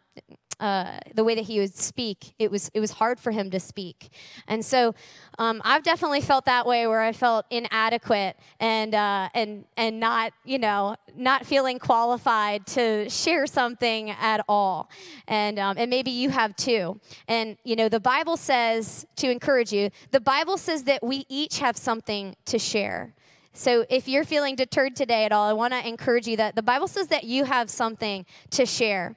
uh, 0.61 0.99
the 1.15 1.23
way 1.23 1.33
that 1.33 1.45
he 1.45 1.59
would 1.59 1.75
speak 1.75 2.35
it 2.37 2.51
was 2.51 2.69
it 2.75 2.79
was 2.79 2.91
hard 2.91 3.19
for 3.19 3.31
him 3.31 3.49
to 3.49 3.59
speak. 3.59 4.09
And 4.47 4.63
so 4.63 4.93
um, 5.39 5.59
i've 5.65 5.81
definitely 5.81 6.21
felt 6.21 6.45
that 6.45 6.67
way 6.67 6.85
where 6.85 7.01
i 7.01 7.11
felt 7.11 7.47
inadequate 7.49 8.37
and 8.59 8.93
uh, 8.93 9.27
and 9.33 9.65
and 9.75 9.99
not 9.99 10.33
you 10.45 10.59
know 10.59 10.95
not 11.15 11.47
feeling 11.47 11.79
qualified 11.79 12.67
to 12.67 13.09
share 13.09 13.47
something 13.47 14.11
at 14.11 14.45
all. 14.47 14.91
And 15.27 15.57
um, 15.57 15.77
and 15.79 15.89
maybe 15.89 16.11
you 16.11 16.29
have 16.29 16.55
too. 16.55 16.99
And 17.27 17.57
you 17.63 17.75
know 17.75 17.89
the 17.89 17.99
bible 17.99 18.37
says 18.37 19.07
to 19.15 19.31
encourage 19.31 19.73
you 19.73 19.89
the 20.11 20.21
bible 20.21 20.57
says 20.57 20.83
that 20.83 21.03
we 21.03 21.25
each 21.27 21.57
have 21.57 21.75
something 21.75 22.35
to 22.45 22.59
share 22.59 23.15
so 23.53 23.85
if 23.89 24.07
you're 24.07 24.23
feeling 24.23 24.55
deterred 24.55 24.95
today 24.95 25.25
at 25.25 25.31
all, 25.31 25.49
I 25.49 25.53
want 25.53 25.73
to 25.73 25.87
encourage 25.87 26.27
you 26.27 26.37
that 26.37 26.55
the 26.55 26.61
Bible 26.61 26.87
says 26.87 27.07
that 27.07 27.23
you 27.23 27.45
have 27.45 27.69
something 27.69 28.25
to 28.51 28.65
share. 28.65 29.15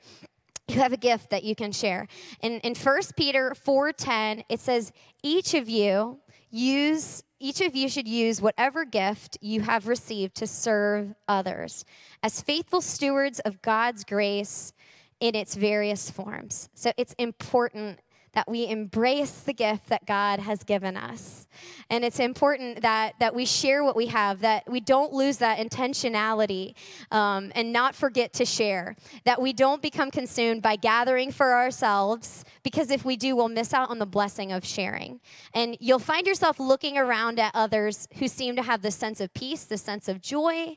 you 0.68 0.76
have 0.76 0.92
a 0.92 0.96
gift 0.96 1.30
that 1.30 1.44
you 1.44 1.54
can 1.54 1.72
share. 1.72 2.08
In, 2.40 2.60
in 2.60 2.74
1 2.74 3.00
Peter 3.16 3.54
4.10, 3.54 4.44
it 4.48 4.60
says, 4.60 4.92
each 5.22 5.54
of 5.54 5.68
you 5.68 6.18
use 6.50 7.22
each 7.40 7.60
of 7.60 7.76
you 7.76 7.90
should 7.90 8.08
use 8.08 8.40
whatever 8.40 8.86
gift 8.86 9.36
you 9.42 9.60
have 9.60 9.86
received 9.86 10.34
to 10.36 10.46
serve 10.46 11.14
others 11.28 11.84
as 12.22 12.40
faithful 12.40 12.80
stewards 12.80 13.38
of 13.40 13.60
God's 13.60 14.02
grace 14.02 14.72
in 15.20 15.34
its 15.34 15.54
various 15.54 16.08
forms. 16.10 16.70
So 16.72 16.92
it's 16.96 17.14
important 17.18 18.00
that 18.34 18.48
we 18.48 18.68
embrace 18.68 19.40
the 19.40 19.52
gift 19.52 19.88
that 19.88 20.06
God 20.06 20.40
has 20.40 20.62
given 20.64 20.96
us. 20.96 21.46
And 21.90 22.04
it's 22.04 22.18
important 22.18 22.82
that, 22.82 23.14
that 23.20 23.34
we 23.34 23.44
share 23.44 23.84
what 23.84 23.96
we 23.96 24.06
have, 24.06 24.40
that 24.40 24.68
we 24.68 24.80
don't 24.80 25.12
lose 25.12 25.38
that 25.38 25.58
intentionality 25.58 26.74
um, 27.10 27.52
and 27.54 27.72
not 27.72 27.94
forget 27.94 28.32
to 28.34 28.44
share, 28.44 28.96
that 29.24 29.40
we 29.40 29.52
don't 29.52 29.80
become 29.80 30.10
consumed 30.10 30.62
by 30.62 30.76
gathering 30.76 31.30
for 31.30 31.54
ourselves, 31.54 32.44
because 32.62 32.90
if 32.90 33.04
we 33.04 33.16
do, 33.16 33.36
we'll 33.36 33.48
miss 33.48 33.72
out 33.72 33.90
on 33.90 33.98
the 33.98 34.06
blessing 34.06 34.52
of 34.52 34.64
sharing. 34.64 35.20
And 35.54 35.76
you'll 35.80 35.98
find 35.98 36.26
yourself 36.26 36.58
looking 36.58 36.98
around 36.98 37.38
at 37.38 37.52
others 37.54 38.08
who 38.18 38.28
seem 38.28 38.56
to 38.56 38.62
have 38.62 38.82
this 38.82 38.96
sense 38.96 39.20
of 39.20 39.32
peace, 39.34 39.64
this 39.64 39.82
sense 39.82 40.08
of 40.08 40.20
joy, 40.20 40.76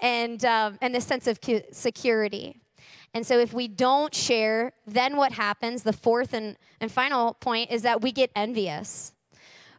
and, 0.00 0.44
um, 0.44 0.78
and 0.80 0.94
this 0.94 1.06
sense 1.06 1.26
of 1.26 1.38
security. 1.72 2.60
And 3.14 3.26
so 3.26 3.38
if 3.38 3.52
we 3.52 3.68
don't 3.68 4.14
share, 4.14 4.72
then 4.86 5.16
what 5.16 5.32
happens? 5.32 5.82
The 5.82 5.92
fourth 5.92 6.34
and, 6.34 6.56
and 6.80 6.92
final 6.92 7.34
point 7.34 7.70
is 7.70 7.82
that 7.82 8.02
we 8.02 8.12
get 8.12 8.30
envious. 8.36 9.12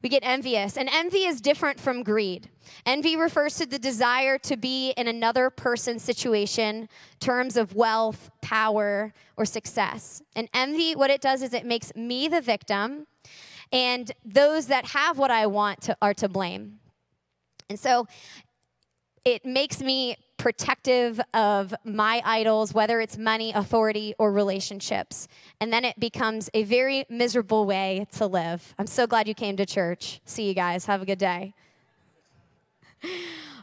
We 0.02 0.10
get 0.10 0.24
envious. 0.24 0.78
And 0.78 0.90
envy 0.92 1.26
is 1.26 1.42
different 1.42 1.80
from 1.80 2.04
greed. 2.04 2.50
Envy 2.86 3.16
refers 3.16 3.56
to 3.56 3.66
the 3.66 3.80
desire 3.80 4.38
to 4.40 4.56
be 4.56 4.92
in 4.92 5.08
another 5.08 5.50
person's 5.50 6.04
situation, 6.04 6.88
terms 7.20 7.58
of 7.58 7.76
wealth, 7.76 8.32
power, 8.42 9.14
or 9.36 9.46
success. 9.46 10.22
And 10.36 10.48
envy, 10.54 10.96
what 10.96 11.10
it 11.10 11.22
does 11.22 11.42
is 11.42 11.54
it 11.54 11.66
makes 11.66 11.94
me 11.96 12.28
the 12.28 12.42
victim, 12.42 13.08
and 13.72 14.12
those 14.24 14.68
that 14.68 14.86
have 14.88 15.18
what 15.18 15.32
I 15.32 15.46
want 15.48 15.82
to, 15.82 15.98
are 16.02 16.14
to 16.16 16.30
blame. 16.30 16.80
And 17.70 17.80
so 17.80 18.08
it 19.26 19.46
makes 19.46 19.82
me 19.82 20.16
protective 20.40 21.22
of 21.36 21.76
my 21.84 22.24
idols, 22.26 22.74
whether 22.74 23.00
it's 23.00 23.18
money, 23.18 23.52
authority, 23.54 24.16
or 24.18 24.32
relationships. 24.32 25.28
And 25.62 25.72
then 25.72 25.86
it 25.86 26.00
becomes 26.00 26.50
a 26.56 26.64
very 26.64 27.06
miserable 27.10 27.68
way 27.68 28.08
to 28.14 28.26
live. 28.26 28.74
I'm 28.80 28.88
so 28.88 29.06
glad 29.06 29.28
you 29.28 29.36
came 29.36 29.56
to 29.58 29.66
church. 29.68 30.22
See 30.26 30.48
you 30.48 30.56
guys. 30.56 30.86
Have 30.86 31.04
a 31.04 31.06
good 31.06 31.20
day. 31.20 31.54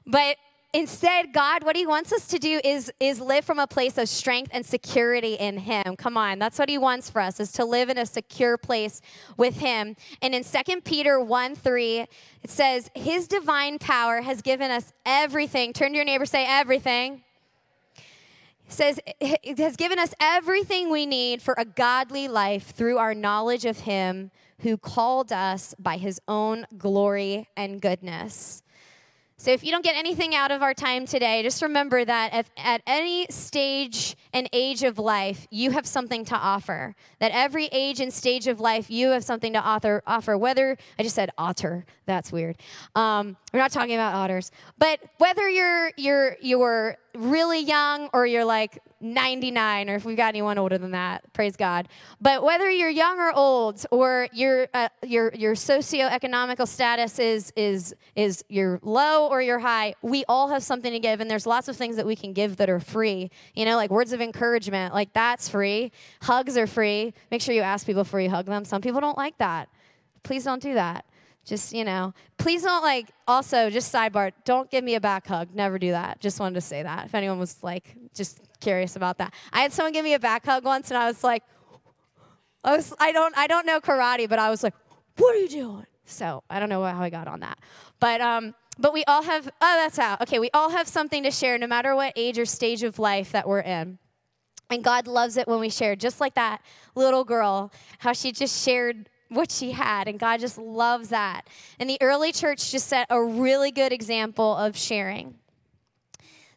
But 0.09 0.37
Instead, 0.77 1.33
God, 1.33 1.65
what 1.65 1.75
He 1.75 1.87
wants 1.87 2.13
us 2.13 2.27
to 2.27 2.39
do 2.39 2.61
is, 2.63 2.93
is 3.01 3.19
live 3.19 3.47
from 3.47 3.59
a 3.59 3.67
place 3.67 3.97
of 3.97 4.11
strength 4.11 4.51
and 4.53 4.65
security 4.65 5.33
in 5.33 5.57
Him. 5.57 5.97
Come 5.97 6.19
on, 6.19 6.39
that's 6.39 6.59
what 6.59 6.69
He 6.69 6.77
wants 6.77 7.09
for 7.09 7.23
us, 7.23 7.41
is 7.41 7.51
to 7.53 7.65
live 7.65 7.89
in 7.89 7.97
a 7.97 8.05
secure 8.05 8.59
place 8.59 9.01
with 9.39 9.57
Him. 9.57 9.97
And 10.21 10.35
in 10.35 10.45
2 10.45 10.83
Peter 10.83 11.19
1 11.19 11.55
3, 11.55 12.01
it 12.01 12.11
says, 12.51 12.91
His 12.95 13.27
divine 13.27 13.79
power 13.79 14.21
has 14.21 14.43
given 14.43 14.71
us 14.71 14.93
everything. 15.07 15.73
Turn 15.73 15.93
to 15.93 15.97
your 15.97 16.05
neighbor, 16.05 16.27
say, 16.27 16.45
everything. 16.47 17.23
It 17.97 18.73
says, 18.73 19.01
It 19.19 19.57
has 19.57 19.77
given 19.77 19.99
us 19.99 20.13
everything 20.21 20.91
we 20.91 21.07
need 21.07 21.41
for 21.41 21.55
a 21.57 21.65
godly 21.65 22.29
life 22.29 22.75
through 22.75 22.99
our 22.99 23.15
knowledge 23.15 23.65
of 23.65 23.79
Him 23.79 24.31
who 24.61 24.77
called 24.77 25.33
us 25.33 25.75
by 25.79 25.97
His 25.97 26.21
own 26.29 26.67
glory 26.77 27.49
and 27.57 27.81
goodness. 27.81 28.63
So, 29.39 29.51
if 29.51 29.63
you 29.63 29.71
don't 29.71 29.85
get 29.85 29.97
anything 29.97 30.35
out 30.35 30.51
of 30.51 30.63
our 30.63 30.73
time 30.73 31.05
today, 31.05 31.43
just 31.43 31.61
remember 31.61 32.03
that 32.03 32.33
at, 32.33 32.47
at, 32.57 32.83
any 32.87 33.27
stage 33.29 34.17
and 34.33 34.49
age 34.51 34.83
of 34.83 34.99
life, 34.99 35.47
you 35.51 35.73
have 35.73 35.87
something 35.87 36.25
to 36.27 36.35
offer. 36.35 36.95
That 37.19 37.33
every 37.35 37.67
age 37.67 38.01
and 38.01 38.11
stage 38.11 38.47
of 38.47 38.61
life, 38.61 38.91
you 38.91 39.09
have 39.09 39.25
something 39.25 39.53
to 39.53 39.69
author, 39.69 40.03
offer. 40.07 40.39
Whether, 40.39 40.79
I 40.99 41.03
just 41.03 41.15
said 41.15 41.31
otter, 41.37 41.85
that's 42.07 42.33
weird. 42.33 42.57
Um, 42.95 43.37
we're 43.53 43.61
not 43.61 43.73
talking 43.73 43.95
about 43.95 44.15
otters. 44.15 44.51
But 44.79 45.01
whether 45.19 45.51
you're, 45.51 45.93
you're, 45.99 46.37
you're 46.41 46.97
really 47.15 47.61
young 47.61 48.09
or 48.15 48.27
you're 48.27 48.45
like 48.45 48.79
99 49.15 49.91
or 49.91 49.95
if 49.95 50.05
we've 50.05 50.17
got 50.17 50.29
anyone 50.29 50.59
older 50.59 50.79
than 50.79 50.93
that 50.93 51.33
praise 51.33 51.57
god. 51.57 51.89
But 52.21 52.43
whether 52.43 52.71
you're 52.71 52.91
young 52.91 53.19
or 53.19 53.33
old 53.35 53.85
or 53.91 54.29
your 54.33 54.69
uh, 54.75 54.89
your 55.05 55.33
your 55.35 55.55
socioeconomical 55.55 56.69
status 56.69 57.19
is 57.19 57.53
is 57.57 57.95
is 58.15 58.45
you're 58.49 58.81
low 58.83 59.29
or 59.29 59.43
you're 59.43 59.59
high 59.59 59.95
we 60.03 60.25
all 60.29 60.49
have 60.49 60.63
something 60.63 60.93
to 60.93 61.01
give 61.01 61.21
and 61.21 61.31
there's 61.31 61.47
lots 61.47 61.69
of 61.69 61.77
things 61.77 61.97
that 61.97 62.07
we 62.07 62.17
can 62.17 62.33
give 62.33 62.57
that 62.57 62.69
are 62.69 62.81
free. 62.81 63.31
You 63.55 63.65
know 63.65 63.77
like 63.77 63.91
words 63.91 64.13
of 64.13 64.21
encouragement 64.21 64.95
like 64.95 65.13
that's 65.13 65.49
free. 65.49 65.93
Hugs 66.23 66.57
are 66.57 66.67
free. 66.67 67.15
Make 67.31 67.43
sure 67.43 67.55
you 67.55 67.63
ask 67.63 67.87
people 67.87 68.05
before 68.05 68.21
you 68.21 68.31
hug 68.31 68.47
them. 68.47 68.65
Some 68.65 68.83
people 68.83 69.01
don't 69.01 69.19
like 69.19 69.39
that. 69.39 69.69
Please 70.23 70.45
don't 70.45 70.63
do 70.63 70.75
that 70.75 71.05
just, 71.47 71.73
you 71.73 71.85
know, 71.85 72.13
please 72.39 72.63
don't 72.63 72.83
like, 72.83 73.09
also, 73.29 73.71
just 73.71 73.95
sidebar, 73.95 74.33
don't 74.45 74.69
give 74.69 74.83
me 74.83 74.97
a 74.97 75.01
back 75.01 75.27
hug. 75.29 75.55
Never 75.55 75.79
do 75.79 75.93
that. 75.93 76.21
Just 76.21 76.41
wanted 76.41 76.57
to 76.57 76.61
say 76.61 76.83
that 76.83 77.07
if 77.07 77.15
anyone 77.15 77.39
was 77.39 77.63
like, 77.63 77.95
just 78.15 78.41
curious 78.61 78.97
about 78.97 79.19
that. 79.19 79.33
I 79.53 79.61
had 79.61 79.73
someone 79.73 79.93
give 79.93 80.05
me 80.05 80.15
a 80.15 80.19
back 80.19 80.45
hug 80.45 80.65
once 80.65 80.91
and 80.91 80.99
I 80.99 81.07
was 81.07 81.23
like, 81.23 81.45
I 82.65 82.77
was, 82.77 82.93
I 82.99 83.13
don't, 83.13 83.39
I 83.39 83.47
don't 83.47 83.65
know 83.65 83.81
karate, 83.81 84.29
but 84.29 84.41
I 84.41 84.51
was 84.51 84.65
like, 84.65 84.75
what 85.19 85.37
are 85.37 85.39
you 85.39 85.49
doing? 85.49 85.87
So 86.05 86.43
I 86.51 86.59
don't 86.59 86.69
know 86.69 86.83
how 86.83 87.01
I 87.01 87.11
got 87.11 87.29
on 87.29 87.41
that. 87.41 87.59
But, 88.01 88.21
um, 88.21 88.55
but 88.77 88.93
we 88.93 89.05
all 89.05 89.23
have, 89.23 89.47
oh, 89.47 89.51
that's 89.61 90.01
out. 90.01 90.21
Okay, 90.23 90.41
we 90.41 90.51
all 90.53 90.71
have 90.71 90.89
something 90.89 91.23
to 91.23 91.31
share 91.31 91.59
no 91.59 91.69
matter 91.69 91.95
what 91.95 92.13
age 92.17 92.41
or 92.41 92.45
stage 92.45 92.83
of 92.83 92.99
life 92.99 93.31
that 93.33 93.47
we're 93.49 93.61
in. 93.61 93.99
And 94.69 94.83
God 94.83 95.07
loves 95.07 95.37
it 95.37 95.47
when 95.47 95.61
we 95.61 95.71
share, 95.71 95.95
just 95.95 96.21
like 96.21 96.35
that 96.35 96.61
little 96.97 97.23
girl, 97.23 97.73
how 98.01 98.13
she 98.13 98.33
just 98.33 98.65
shared 98.65 99.09
what 99.29 99.51
she 99.51 99.73
had, 99.73 100.09
and 100.09 100.19
God 100.19 100.41
just 100.41 100.59
loves 100.59 101.09
that. 101.09 101.43
And 101.79 101.91
the 101.91 101.99
early 102.01 102.33
church 102.33 102.71
just 102.71 102.87
set 102.87 103.07
a 103.11 103.23
really 103.23 103.71
good 103.71 103.93
example 103.93 104.57
of 104.57 104.77
sharing. 104.77 105.35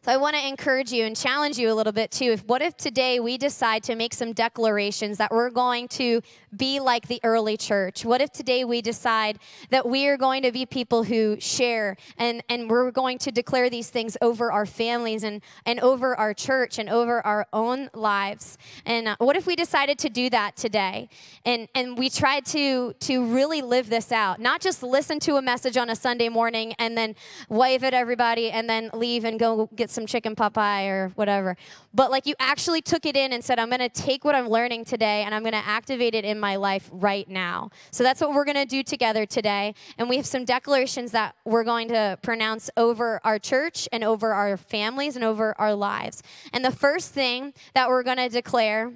So 0.02 0.10
I 0.10 0.16
want 0.16 0.34
to 0.34 0.48
encourage 0.48 0.92
you 0.92 1.04
and 1.04 1.14
challenge 1.14 1.58
you 1.58 1.70
a 1.70 1.74
little 1.74 1.92
bit 1.92 2.10
too. 2.10 2.32
If 2.32 2.44
what 2.46 2.62
if 2.62 2.74
today 2.74 3.20
we 3.20 3.36
decide 3.36 3.82
to 3.82 3.94
make 3.94 4.14
some 4.14 4.32
declarations 4.32 5.18
that 5.18 5.30
we're 5.30 5.50
going 5.50 5.88
to 5.88 6.22
be 6.56 6.80
like 6.80 7.08
the 7.08 7.20
early 7.22 7.56
church? 7.56 8.04
What 8.04 8.20
if 8.20 8.32
today 8.32 8.64
we 8.64 8.82
decide 8.82 9.38
that 9.70 9.86
we 9.86 10.06
are 10.08 10.16
going 10.16 10.42
to 10.42 10.52
be 10.52 10.66
people 10.66 11.04
who 11.04 11.38
share 11.40 11.96
and, 12.18 12.42
and 12.48 12.68
we're 12.68 12.90
going 12.90 13.18
to 13.18 13.30
declare 13.30 13.70
these 13.70 13.90
things 13.90 14.16
over 14.20 14.50
our 14.50 14.66
families 14.66 15.22
and, 15.22 15.42
and 15.66 15.80
over 15.80 16.14
our 16.16 16.34
church 16.34 16.78
and 16.78 16.88
over 16.88 17.24
our 17.26 17.46
own 17.52 17.90
lives? 17.94 18.58
And 18.84 19.08
uh, 19.08 19.16
what 19.18 19.36
if 19.36 19.46
we 19.46 19.56
decided 19.56 19.98
to 20.00 20.08
do 20.08 20.30
that 20.30 20.56
today? 20.56 21.08
And, 21.44 21.68
and 21.74 21.96
we 21.96 22.10
tried 22.10 22.44
to, 22.46 22.92
to 22.92 23.24
really 23.26 23.62
live 23.62 23.88
this 23.88 24.12
out, 24.12 24.40
not 24.40 24.60
just 24.60 24.82
listen 24.82 25.20
to 25.20 25.36
a 25.36 25.42
message 25.42 25.76
on 25.76 25.90
a 25.90 25.96
Sunday 25.96 26.28
morning 26.28 26.74
and 26.78 26.96
then 26.96 27.14
wave 27.48 27.84
at 27.84 27.94
everybody 27.94 28.50
and 28.50 28.68
then 28.68 28.90
leave 28.92 29.24
and 29.24 29.38
go 29.38 29.68
get 29.76 29.90
some 29.90 30.06
chicken 30.06 30.34
pot 30.34 30.54
pie 30.54 30.86
or 30.86 31.08
whatever. 31.14 31.56
But 31.94 32.10
like 32.10 32.26
you 32.26 32.34
actually 32.38 32.82
took 32.82 33.06
it 33.06 33.16
in 33.16 33.32
and 33.32 33.44
said, 33.44 33.58
I'm 33.58 33.68
going 33.68 33.80
to 33.80 33.88
take 33.88 34.24
what 34.24 34.34
I'm 34.34 34.48
learning 34.48 34.84
today 34.84 35.22
and 35.22 35.34
I'm 35.34 35.42
going 35.42 35.52
to 35.52 35.66
activate 35.66 36.14
it 36.14 36.24
in 36.24 36.39
my 36.40 36.56
life 36.56 36.88
right 36.92 37.28
now. 37.28 37.70
So 37.90 38.02
that's 38.02 38.20
what 38.20 38.32
we're 38.32 38.44
going 38.44 38.56
to 38.56 38.64
do 38.64 38.82
together 38.82 39.26
today. 39.26 39.74
And 39.98 40.08
we 40.08 40.16
have 40.16 40.26
some 40.26 40.44
declarations 40.44 41.12
that 41.12 41.36
we're 41.44 41.64
going 41.64 41.88
to 41.88 42.18
pronounce 42.22 42.70
over 42.76 43.20
our 43.24 43.38
church 43.38 43.88
and 43.92 44.02
over 44.02 44.32
our 44.32 44.56
families 44.56 45.16
and 45.16 45.24
over 45.24 45.54
our 45.58 45.74
lives. 45.74 46.22
And 46.52 46.64
the 46.64 46.72
first 46.72 47.12
thing 47.12 47.52
that 47.74 47.88
we're 47.88 48.02
going 48.02 48.18
to 48.18 48.28
declare 48.28 48.92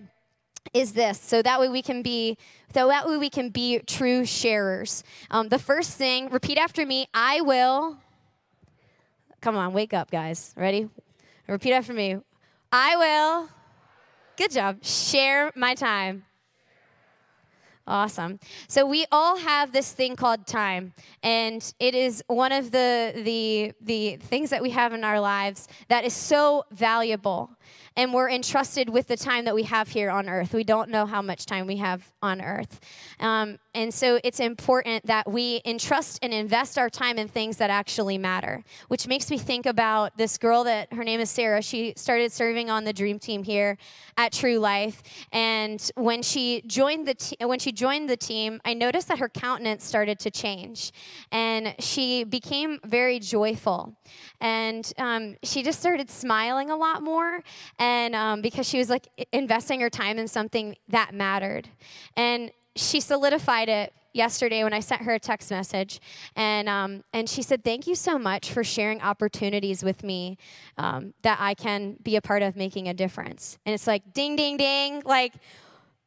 is 0.73 0.95
this 0.95 1.21
so 1.21 1.43
that 1.43 1.61
way 1.61 1.69
we 1.69 1.83
can 1.83 2.01
be 2.01 2.39
so 2.73 2.89
that 2.89 3.07
way 3.07 3.19
we 3.19 3.29
can 3.29 3.51
be 3.51 3.79
true 3.81 4.25
sharers 4.25 5.05
um, 5.31 5.51
the 5.51 5.59
first 5.59 5.91
thing 5.91 6.31
repeat 6.31 6.57
after 6.57 6.87
me 6.87 7.07
i 7.13 7.43
will 7.43 7.99
Come 9.45 9.59
on, 9.59 9.75
wake 9.75 9.93
up, 9.93 10.11
guys. 10.11 10.55
Ready? 10.57 10.89
Repeat 11.47 11.75
after 11.75 11.93
me. 11.93 12.17
I 12.73 12.97
will, 12.97 13.51
good 14.39 14.51
job, 14.51 14.83
share 14.83 15.53
my 15.55 15.75
time. 15.75 16.25
Awesome. 17.87 18.41
So 18.67 18.87
we 18.87 19.05
all 19.13 19.37
have 19.37 19.73
this 19.73 19.93
thing 19.93 20.17
called 20.17 20.47
time, 20.47 20.95
and 21.23 21.75
it 21.79 21.95
is 21.95 22.25
one 22.29 22.51
of 22.51 22.71
the 22.71 23.13
the 23.15 23.73
the 23.83 24.17
things 24.17 24.49
that 24.51 24.63
we 24.63 24.71
have 24.71 24.95
in 24.95 25.05
our 25.05 25.21
lives 25.21 25.69
that 25.89 26.03
is 26.05 26.15
so 26.15 26.65
valuable 26.71 27.51
and 27.97 28.13
we're 28.13 28.29
entrusted 28.29 28.89
with 28.89 29.07
the 29.07 29.17
time 29.17 29.45
that 29.45 29.55
we 29.55 29.63
have 29.65 29.89
here 29.89 30.11
on 30.11 30.29
earth. 30.29 30.53
We 30.53 30.65
don't 30.65 30.91
know 30.91 31.07
how 31.07 31.23
much 31.23 31.47
time 31.47 31.67
we 31.67 31.77
have 31.77 32.11
on 32.23 32.41
earth. 32.41 32.81
Um, 33.21 33.59
and 33.75 33.93
so 33.93 34.19
it's 34.25 34.41
important 34.41 35.07
that 35.07 35.31
we 35.31 35.61
entrust 35.65 36.19
and 36.23 36.33
invest 36.33 36.79
our 36.79 36.91
time 36.91 37.19
in 37.19 37.29
things 37.29 37.57
that 37.59 37.71
actually 37.71 38.19
matter, 38.19 38.63
which 38.89 39.07
makes 39.07 39.31
me 39.31 39.39
think 39.39 39.67
about 39.67 40.17
this 40.17 40.39
girl 40.39 40.65
that 40.65 40.93
her 40.93 41.05
name 41.05 41.21
is 41.21 41.31
Sarah. 41.31 41.63
She 41.63 41.93
started 41.97 42.33
serving 42.33 42.71
on 42.71 42.85
the 42.85 42.93
dream 42.93 43.19
team 43.19 43.43
here 43.43 43.79
at 44.17 44.33
True 44.33 44.59
Life. 44.59 45.03
And 45.33 45.81
when 45.97 46.23
she 46.23 46.63
joined 46.67 47.07
the, 47.07 47.37
when 47.47 47.59
she 47.59 47.73
joined 47.73 48.09
the 48.09 48.17
team, 48.17 48.61
I 48.65 48.75
noticed 48.75 49.09
that 49.09 49.19
her 49.19 49.29
countenance 49.29 49.85
started 49.85 50.19
to 50.21 50.31
change. 50.31 50.93
And 51.31 51.75
she 51.79 52.25
became 52.25 52.81
very 52.85 53.19
joyful. 53.19 53.95
And 54.41 54.93
um, 54.99 55.37
she 55.43 55.63
just 55.63 55.81
started 55.81 56.11
smiling 56.11 56.71
a 56.71 56.77
lot 56.77 57.03
more. 57.03 57.43
And 57.85 58.15
um, 58.15 58.41
because 58.41 58.67
she 58.67 58.79
was 58.79 58.89
like 58.89 59.09
investing 59.31 59.81
her 59.81 59.91
time 59.91 60.19
in 60.19 60.27
something 60.27 60.75
that 60.89 61.13
mattered. 61.13 61.69
And 62.17 62.51
she 62.75 62.99
solidified 62.99 63.69
it 63.69 63.93
yesterday 64.15 64.65
when 64.65 64.73
I 64.73 64.81
sent 64.81 65.03
her 65.03 65.13
a 65.13 65.19
text 65.19 65.51
message, 65.51 66.01
and 66.35 66.67
um, 66.67 67.05
and 67.13 67.29
she 67.29 67.43
said, 67.43 67.63
"Thank 67.63 67.87
you 67.87 67.95
so 67.95 68.19
much 68.19 68.51
for 68.51 68.65
sharing 68.65 69.03
opportunities 69.03 69.85
with 69.85 70.03
me 70.03 70.39
um, 70.79 71.13
that 71.21 71.37
I 71.41 71.53
can 71.53 71.99
be 72.03 72.17
a 72.17 72.23
part 72.23 72.43
of 72.43 72.57
making 72.57 72.89
a 72.89 72.95
difference." 72.95 73.59
And 73.67 73.75
it's 73.75 73.87
like, 73.87 74.15
ding, 74.15 74.35
ding, 74.35 74.57
ding, 74.57 75.03
like 75.05 75.35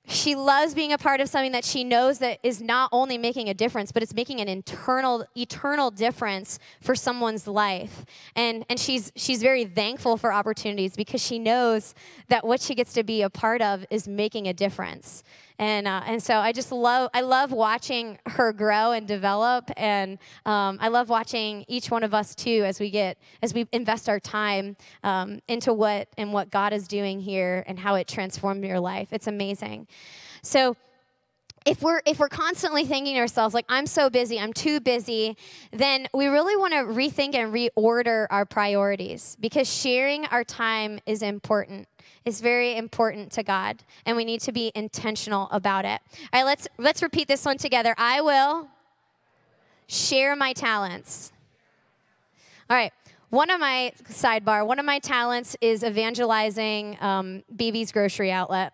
she 0.07 0.35
loves 0.35 0.73
being 0.73 0.93
a 0.93 0.97
part 0.97 1.19
of 1.19 1.27
something 1.27 1.51
that 1.51 1.65
she 1.65 1.83
knows 1.83 2.19
that 2.19 2.39
is 2.41 2.61
not 2.61 2.89
only 2.93 3.17
making 3.17 3.49
a 3.49 3.53
difference 3.53 3.91
but 3.91 4.01
it's 4.01 4.13
making 4.13 4.39
an 4.39 4.47
internal 4.47 5.25
eternal 5.35 5.91
difference 5.91 6.59
for 6.81 6.95
someone's 6.95 7.45
life. 7.47 8.05
And 8.35 8.65
and 8.69 8.79
she's 8.79 9.11
she's 9.15 9.41
very 9.41 9.65
thankful 9.65 10.15
for 10.17 10.31
opportunities 10.31 10.95
because 10.95 11.21
she 11.21 11.39
knows 11.39 11.93
that 12.29 12.47
what 12.47 12.61
she 12.61 12.73
gets 12.73 12.93
to 12.93 13.03
be 13.03 13.21
a 13.21 13.29
part 13.29 13.61
of 13.61 13.85
is 13.89 14.07
making 14.07 14.47
a 14.47 14.53
difference 14.53 15.23
and 15.59 15.87
uh, 15.87 16.01
and 16.05 16.21
so 16.21 16.37
I 16.37 16.51
just 16.51 16.71
love 16.71 17.09
I 17.13 17.21
love 17.21 17.51
watching 17.51 18.19
her 18.27 18.53
grow 18.53 18.91
and 18.91 19.07
develop, 19.07 19.71
and 19.75 20.19
um, 20.45 20.77
I 20.81 20.89
love 20.89 21.09
watching 21.09 21.65
each 21.67 21.89
one 21.89 22.03
of 22.03 22.13
us 22.13 22.35
too 22.35 22.63
as 22.65 22.79
we 22.79 22.89
get 22.89 23.17
as 23.41 23.53
we 23.53 23.67
invest 23.71 24.07
our 24.07 24.19
time 24.19 24.77
um, 25.03 25.41
into 25.47 25.73
what 25.73 26.09
and 26.17 26.31
what 26.31 26.51
God 26.51 26.73
is 26.73 26.87
doing 26.87 27.19
here 27.19 27.63
and 27.67 27.79
how 27.79 27.95
it 27.95 28.07
transformed 28.07 28.63
your 28.63 28.79
life. 28.79 29.09
It's 29.11 29.27
amazing. 29.27 29.87
So 30.43 30.75
if 31.67 31.81
we're 31.81 32.01
if 32.05 32.19
we're 32.19 32.29
constantly 32.29 32.85
thinking 32.85 33.15
to 33.15 33.19
ourselves 33.19 33.53
like 33.53 33.65
i'm 33.67 33.85
so 33.85 34.09
busy 34.09 34.39
i'm 34.39 34.53
too 34.53 34.79
busy 34.79 35.35
then 35.71 36.07
we 36.13 36.27
really 36.27 36.55
want 36.55 36.71
to 36.71 36.79
rethink 36.79 37.35
and 37.35 37.53
reorder 37.53 38.25
our 38.29 38.45
priorities 38.45 39.35
because 39.41 39.69
sharing 39.69 40.25
our 40.27 40.45
time 40.45 40.97
is 41.05 41.21
important 41.21 41.85
is 42.25 42.41
very 42.41 42.75
important 42.75 43.31
to 43.33 43.43
God, 43.43 43.83
and 44.05 44.17
we 44.17 44.25
need 44.25 44.41
to 44.41 44.51
be 44.51 44.71
intentional 44.75 45.47
about 45.51 45.85
it. 45.85 46.01
All 46.33 46.41
right, 46.41 46.45
let's 46.45 46.67
let's 46.77 47.01
repeat 47.01 47.27
this 47.27 47.45
one 47.45 47.57
together. 47.57 47.95
I 47.97 48.21
will 48.21 48.67
share 49.87 50.35
my 50.35 50.53
talents. 50.53 51.31
All 52.69 52.75
right. 52.75 52.91
One 53.29 53.49
of 53.49 53.59
my 53.59 53.91
sidebar, 54.09 54.65
one 54.65 54.79
of 54.79 54.85
my 54.85 54.99
talents 54.99 55.57
is 55.59 55.83
evangelizing 55.83 56.97
um, 57.01 57.43
BB's 57.53 57.91
grocery 57.91 58.31
outlet. 58.31 58.73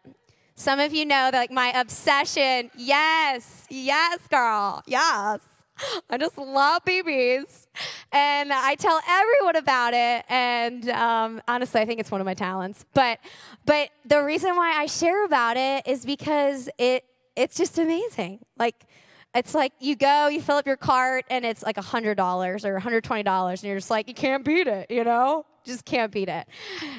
Some 0.56 0.80
of 0.80 0.94
you 0.94 1.06
know 1.06 1.32
that 1.32 1.34
like 1.34 1.52
my 1.52 1.72
obsession. 1.80 2.70
Yes, 2.78 3.66
yes, 3.70 4.20
girl, 4.30 4.84
yes. 4.86 5.40
I 6.10 6.18
just 6.18 6.38
love 6.38 6.84
BBs. 6.86 7.68
And 8.12 8.54
I 8.54 8.76
tell 8.76 9.00
everyone 9.08 9.56
about 9.56 9.94
it. 9.94 10.26
And 10.30 10.90
um, 10.90 11.42
honestly, 11.48 11.82
I 11.82 11.86
think 11.86 12.00
it's 12.00 12.12
one 12.12 12.22
of 12.22 12.26
my 12.26 12.34
talents. 12.34 12.86
But, 12.94 13.20
but 13.66 13.90
the 14.06 14.24
reason 14.24 14.56
why 14.56 14.74
I 14.78 14.86
share 14.86 15.26
about 15.26 15.58
it 15.58 15.88
is 15.88 16.06
because 16.06 16.70
it, 16.78 17.06
it's 17.36 17.58
just 17.58 17.78
amazing. 17.78 18.40
Like, 18.58 18.86
it's 19.36 19.56
like 19.56 19.74
you 19.80 19.96
go, 19.96 20.28
you 20.28 20.42
fill 20.42 20.58
up 20.58 20.68
your 20.68 20.78
cart, 20.78 21.26
and 21.30 21.44
it's 21.44 21.64
like 21.64 21.76
$100 21.76 22.66
or 22.66 22.80
$120, 22.80 23.50
and 23.50 23.64
you're 23.64 23.78
just 23.78 23.90
like, 23.90 24.08
you 24.08 24.14
can't 24.14 24.46
beat 24.46 24.68
it, 24.68 24.92
you 24.92 25.04
know? 25.04 25.46
Just 25.64 25.86
can't 25.86 26.12
beat 26.12 26.30
it. 26.30 26.46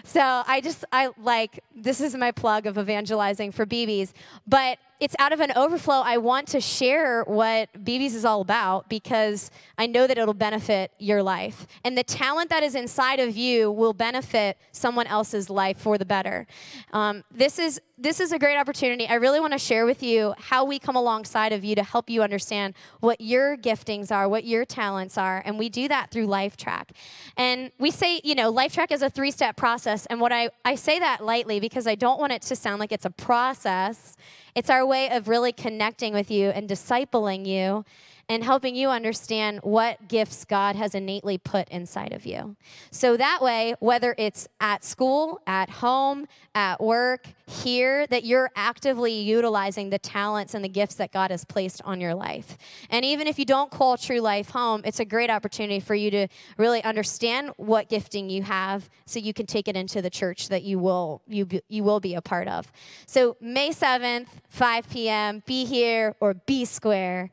So 0.05 0.21
I 0.21 0.61
just, 0.61 0.85
I 0.91 1.11
like, 1.19 1.61
this 1.77 2.01
is 2.01 2.17
my 2.17 2.33
plug 2.33 2.67
of 2.67 2.79
evangelizing 2.79 3.53
for 3.53 3.67
BBs. 3.67 4.13
But 4.47 4.79
it's 5.01 5.15
out 5.19 5.33
of 5.33 5.41
an 5.41 5.53
overflow. 5.57 6.03
I 6.05 6.19
want 6.19 6.49
to 6.49 6.61
share 6.61 7.25
what 7.25 7.69
BB's 7.85 8.15
is 8.15 8.25
all 8.25 8.41
about 8.41 8.89
because 8.89 9.51
I 9.77 9.87
know 9.87 10.07
that 10.07 10.17
it'll 10.17 10.35
benefit 10.35 10.93
your 10.99 11.23
life. 11.23 11.67
And 11.85 11.99
the 11.99 12.05
talent 12.05 12.51
that 12.51 12.63
is 12.63 12.75
inside 12.75 13.19
of 13.19 13.37
you 13.37 13.71
will 13.71 13.93
benefit 13.93 14.57
someone 14.73 15.07
else's 15.07 15.51
life 15.51 15.79
for 15.79 15.99
the 15.99 16.05
better. 16.05 16.47
Um, 16.93 17.25
this 17.31 17.59
is 17.59 17.81
this 17.97 18.19
is 18.19 18.33
a 18.33 18.39
great 18.41 18.57
opportunity. 18.57 19.07
I 19.07 19.15
really 19.15 19.39
want 19.39 19.53
to 19.53 19.59
share 19.59 19.87
with 19.87 20.03
you 20.03 20.35
how 20.37 20.65
we 20.65 20.81
come 20.81 20.97
alongside 20.97 21.53
of 21.53 21.65
you 21.65 21.77
to 21.77 21.85
help 21.85 22.11
you 22.11 22.25
understand 22.25 22.75
what 22.99 23.21
your 23.21 23.57
giftings 23.57 24.11
are, 24.11 24.29
what 24.29 24.45
your 24.45 24.65
talents 24.65 25.17
are, 25.17 25.41
and 25.45 25.61
we 25.61 25.69
do 25.69 25.87
that 25.87 26.11
through 26.11 26.27
LifeTrack. 26.27 26.91
And 27.37 27.71
we 27.79 27.93
say, 27.93 28.21
you 28.25 28.35
know, 28.35 28.53
LifeTrack 28.53 28.91
is 28.91 29.03
a 29.03 29.09
three-step 29.09 29.57
process, 29.57 30.07
and 30.07 30.21
what 30.21 30.33
I 30.33 30.51
I 30.65 30.75
say 30.75 30.99
that 30.99 31.25
lightly 31.25 31.61
because 31.61 31.87
I 31.87 31.95
don't 31.95 32.19
want 32.19 32.33
it 32.33 32.43
to 32.43 32.57
sound 32.57 32.81
like 32.81 32.91
it's 32.91 33.05
a 33.05 33.11
process 33.11 34.17
it's 34.55 34.71
our 34.71 34.87
way 34.87 35.09
of 35.11 35.29
really 35.29 35.53
connecting 35.53 36.13
with 36.13 36.31
you 36.31 36.51
and 36.51 36.69
discipling 36.69 37.47
you 37.47 37.85
and 38.29 38.43
helping 38.43 38.75
you 38.75 38.89
understand 38.89 39.61
what 39.63 40.09
gifts 40.09 40.45
God 40.45 40.77
has 40.77 40.95
innately 40.95 41.39
put 41.39 41.69
inside 41.69 42.13
of 42.13 42.25
you. 42.27 42.57
So 42.91 43.17
that 43.17 43.43
way, 43.43 43.75
whether 43.81 44.15
it's 44.19 44.49
at 44.61 44.85
school, 44.85 45.41
at 45.47 45.69
home, 45.69 46.27
at 46.55 46.81
work, 46.81 47.27
here, 47.47 48.07
that 48.07 48.25
you're 48.25 48.51
actively 48.57 49.13
utilizing 49.13 49.91
the 49.91 49.99
talents 49.99 50.55
and 50.55 50.65
the 50.65 50.69
gifts 50.69 50.95
that 50.95 51.13
God 51.13 51.31
has 51.31 51.45
placed 51.45 51.83
on 51.83 52.01
your 52.01 52.15
life. 52.15 52.57
And 52.89 53.05
even 53.05 53.27
if 53.27 53.39
you 53.39 53.45
don't 53.45 53.71
call 53.71 53.99
True 53.99 54.21
Life 54.21 54.51
home, 54.51 54.81
it's 54.85 55.01
a 55.01 55.05
great 55.05 55.29
opportunity 55.29 55.81
for 55.81 55.95
you 55.95 56.11
to 56.11 56.29
really 56.57 56.83
understand 56.83 57.51
what 57.57 57.91
gifting 57.91 58.31
you 58.31 58.43
have 58.43 58.89
so 59.05 59.19
you 59.19 59.35
can 59.35 59.45
take 59.45 59.69
it 59.69 59.77
into 59.77 60.01
the 60.01 60.11
church 60.11 60.49
that 60.49 60.63
you 60.63 60.79
will 60.79 61.21
you 61.29 61.47
you 61.69 61.85
will 61.85 62.01
be 62.01 62.15
a 62.15 62.23
part 62.23 62.49
of. 62.49 62.71
So 63.07 63.37
May 63.41 63.71
7th, 63.71 64.29
5 64.49 64.91
p.m., 64.91 65.43
be 65.47 65.65
here 65.65 66.17
or 66.21 66.35
be 66.35 66.65
square. 66.65 67.31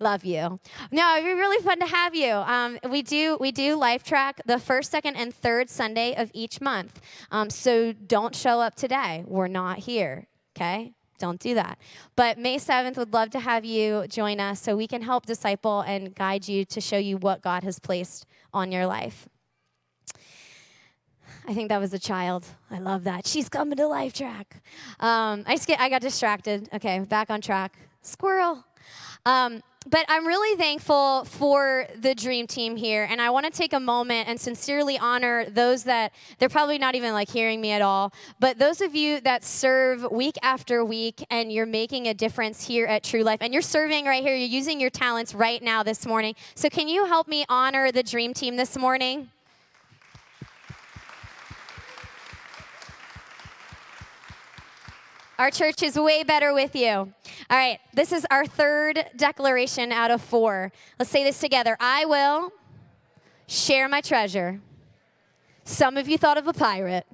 Love 0.00 0.24
you. 0.24 0.60
No, 0.90 1.16
it'd 1.16 1.24
be 1.24 1.32
really 1.32 1.62
fun 1.62 1.78
to 1.80 1.86
have 1.86 2.14
you. 2.14 2.32
Um, 2.32 2.78
we 2.90 3.02
do 3.02 3.36
we 3.40 3.52
do 3.52 3.76
life 3.76 4.02
track 4.02 4.40
the 4.44 4.58
first, 4.58 4.90
second, 4.90 5.16
and 5.16 5.32
third 5.32 5.70
Sunday 5.70 6.14
of 6.14 6.30
each 6.34 6.60
month. 6.60 7.00
Um, 7.30 7.48
so 7.50 7.92
don't 7.92 8.34
show 8.34 8.60
up 8.60 8.74
today. 8.74 9.24
We're 9.26 9.48
not 9.48 9.78
here. 9.78 10.26
Okay. 10.56 10.94
Don't 11.18 11.40
do 11.40 11.54
that. 11.54 11.78
But 12.16 12.38
May 12.38 12.56
7th, 12.56 12.96
would 12.96 13.12
love 13.12 13.30
to 13.30 13.40
have 13.40 13.64
you 13.64 14.06
join 14.08 14.40
us 14.40 14.60
so 14.60 14.76
we 14.76 14.88
can 14.88 15.02
help 15.02 15.26
disciple 15.26 15.80
and 15.80 16.14
guide 16.14 16.48
you 16.48 16.64
to 16.66 16.80
show 16.80 16.98
you 16.98 17.16
what 17.16 17.40
God 17.40 17.62
has 17.62 17.78
placed 17.78 18.26
on 18.52 18.72
your 18.72 18.86
life. 18.86 19.28
I 21.46 21.54
think 21.54 21.68
that 21.68 21.78
was 21.78 21.92
a 21.92 21.98
child. 21.98 22.46
I 22.70 22.78
love 22.78 23.04
that. 23.04 23.26
She's 23.26 23.48
coming 23.48 23.76
to 23.76 23.84
LifeTrack. 23.84 24.46
Um, 24.98 25.44
I 25.46 25.54
just 25.54 25.66
get, 25.66 25.78
I 25.78 25.88
got 25.88 26.00
distracted. 26.00 26.68
Okay, 26.72 26.98
back 27.00 27.30
on 27.30 27.40
track. 27.40 27.76
Squirrel. 28.02 28.64
Um, 29.26 29.62
but 29.86 30.06
I'm 30.08 30.26
really 30.26 30.56
thankful 30.56 31.24
for 31.24 31.86
the 31.94 32.14
dream 32.14 32.46
team 32.46 32.76
here. 32.76 33.06
And 33.08 33.20
I 33.20 33.30
want 33.30 33.44
to 33.44 33.52
take 33.52 33.72
a 33.72 33.80
moment 33.80 34.28
and 34.28 34.40
sincerely 34.40 34.98
honor 34.98 35.44
those 35.44 35.84
that 35.84 36.12
they're 36.38 36.48
probably 36.48 36.78
not 36.78 36.94
even 36.94 37.12
like 37.12 37.28
hearing 37.28 37.60
me 37.60 37.70
at 37.70 37.82
all, 37.82 38.12
but 38.40 38.58
those 38.58 38.80
of 38.80 38.94
you 38.94 39.20
that 39.20 39.44
serve 39.44 40.10
week 40.10 40.36
after 40.42 40.84
week 40.84 41.24
and 41.30 41.52
you're 41.52 41.66
making 41.66 42.08
a 42.08 42.14
difference 42.14 42.66
here 42.66 42.86
at 42.86 43.04
True 43.04 43.22
Life 43.22 43.38
and 43.42 43.52
you're 43.52 43.62
serving 43.62 44.06
right 44.06 44.22
here, 44.22 44.34
you're 44.34 44.48
using 44.48 44.80
your 44.80 44.90
talents 44.90 45.34
right 45.34 45.62
now 45.62 45.82
this 45.82 46.06
morning. 46.06 46.34
So, 46.54 46.70
can 46.70 46.88
you 46.88 47.04
help 47.04 47.28
me 47.28 47.44
honor 47.48 47.92
the 47.92 48.02
dream 48.02 48.32
team 48.32 48.56
this 48.56 48.76
morning? 48.78 49.30
Our 55.38 55.50
church 55.50 55.82
is 55.82 55.96
way 55.96 56.22
better 56.22 56.54
with 56.54 56.76
you. 56.76 56.88
All 56.88 57.12
right, 57.50 57.80
this 57.92 58.12
is 58.12 58.24
our 58.30 58.46
third 58.46 59.04
declaration 59.16 59.90
out 59.90 60.12
of 60.12 60.22
four. 60.22 60.70
Let's 60.98 61.10
say 61.10 61.24
this 61.24 61.40
together 61.40 61.76
I 61.80 62.04
will 62.04 62.52
share 63.46 63.88
my 63.88 64.00
treasure. 64.00 64.60
Some 65.64 65.96
of 65.96 66.08
you 66.08 66.18
thought 66.18 66.38
of 66.38 66.46
a 66.46 66.52
pirate. 66.52 67.06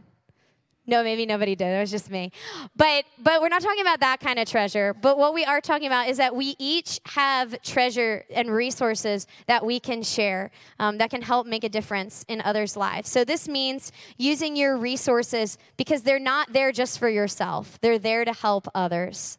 No, 0.86 1.04
maybe 1.04 1.26
nobody 1.26 1.54
did. 1.54 1.76
It 1.76 1.78
was 1.78 1.90
just 1.90 2.10
me. 2.10 2.32
But 2.74 3.04
but 3.18 3.40
we're 3.40 3.48
not 3.48 3.62
talking 3.62 3.82
about 3.82 4.00
that 4.00 4.18
kind 4.18 4.38
of 4.38 4.48
treasure. 4.48 4.94
But 4.94 5.18
what 5.18 5.34
we 5.34 5.44
are 5.44 5.60
talking 5.60 5.86
about 5.86 6.08
is 6.08 6.16
that 6.16 6.34
we 6.34 6.56
each 6.58 7.00
have 7.06 7.60
treasure 7.62 8.24
and 8.30 8.50
resources 8.50 9.26
that 9.46 9.64
we 9.64 9.78
can 9.78 10.02
share 10.02 10.50
um, 10.78 10.98
that 10.98 11.10
can 11.10 11.22
help 11.22 11.46
make 11.46 11.64
a 11.64 11.68
difference 11.68 12.24
in 12.28 12.40
others' 12.40 12.76
lives. 12.76 13.08
So 13.08 13.24
this 13.24 13.46
means 13.48 13.92
using 14.16 14.56
your 14.56 14.76
resources 14.76 15.58
because 15.76 16.02
they're 16.02 16.18
not 16.18 16.52
there 16.52 16.72
just 16.72 16.98
for 16.98 17.08
yourself. 17.08 17.78
They're 17.80 17.98
there 17.98 18.24
to 18.24 18.32
help 18.32 18.66
others. 18.74 19.38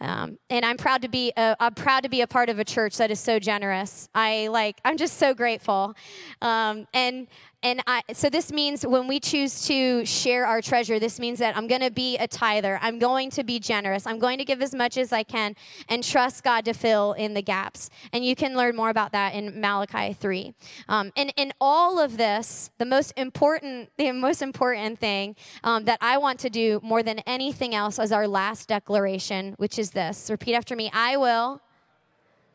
Um, 0.00 0.38
and 0.48 0.64
I'm 0.64 0.76
proud 0.76 1.02
to 1.02 1.08
be 1.08 1.32
a, 1.36 1.56
I'm 1.58 1.74
proud 1.74 2.04
to 2.04 2.08
be 2.08 2.20
a 2.20 2.26
part 2.26 2.48
of 2.48 2.58
a 2.58 2.64
church 2.64 2.96
that 2.98 3.10
is 3.10 3.18
so 3.18 3.38
generous. 3.38 4.08
I 4.14 4.48
like 4.48 4.80
I'm 4.84 4.96
just 4.96 5.18
so 5.18 5.34
grateful. 5.34 5.94
Um, 6.40 6.86
and 6.94 7.26
and 7.60 7.82
I, 7.88 8.02
so 8.12 8.30
this 8.30 8.52
means 8.52 8.86
when 8.86 9.08
we 9.08 9.18
choose 9.18 9.66
to 9.66 10.04
share 10.04 10.46
our 10.46 10.62
treasure, 10.62 11.00
this 11.00 11.18
means 11.18 11.40
that 11.40 11.56
I'm 11.56 11.66
going 11.66 11.80
to 11.80 11.90
be 11.90 12.16
a 12.16 12.28
tither. 12.28 12.78
I'm 12.80 13.00
going 13.00 13.30
to 13.30 13.42
be 13.42 13.58
generous. 13.58 14.06
I'm 14.06 14.20
going 14.20 14.38
to 14.38 14.44
give 14.44 14.62
as 14.62 14.72
much 14.74 14.96
as 14.96 15.12
I 15.12 15.24
can 15.24 15.56
and 15.88 16.04
trust 16.04 16.44
God 16.44 16.64
to 16.66 16.72
fill 16.72 17.14
in 17.14 17.34
the 17.34 17.42
gaps. 17.42 17.90
And 18.12 18.24
you 18.24 18.36
can 18.36 18.56
learn 18.56 18.76
more 18.76 18.90
about 18.90 19.10
that 19.10 19.34
in 19.34 19.60
Malachi 19.60 20.12
3. 20.12 20.54
Um, 20.88 21.10
and 21.16 21.32
in 21.36 21.52
all 21.60 21.98
of 21.98 22.16
this, 22.16 22.70
the 22.78 22.86
most 22.86 23.12
important, 23.16 23.90
the 23.96 24.12
most 24.12 24.40
important 24.40 25.00
thing 25.00 25.34
um, 25.64 25.84
that 25.86 25.98
I 26.00 26.18
want 26.18 26.38
to 26.40 26.50
do 26.50 26.78
more 26.84 27.02
than 27.02 27.18
anything 27.20 27.74
else 27.74 27.98
is 27.98 28.12
our 28.12 28.28
last 28.28 28.68
declaration, 28.68 29.54
which 29.56 29.80
is 29.80 29.90
this. 29.90 30.30
Repeat 30.30 30.54
after 30.54 30.76
me. 30.76 30.90
I 30.92 31.16
will 31.16 31.60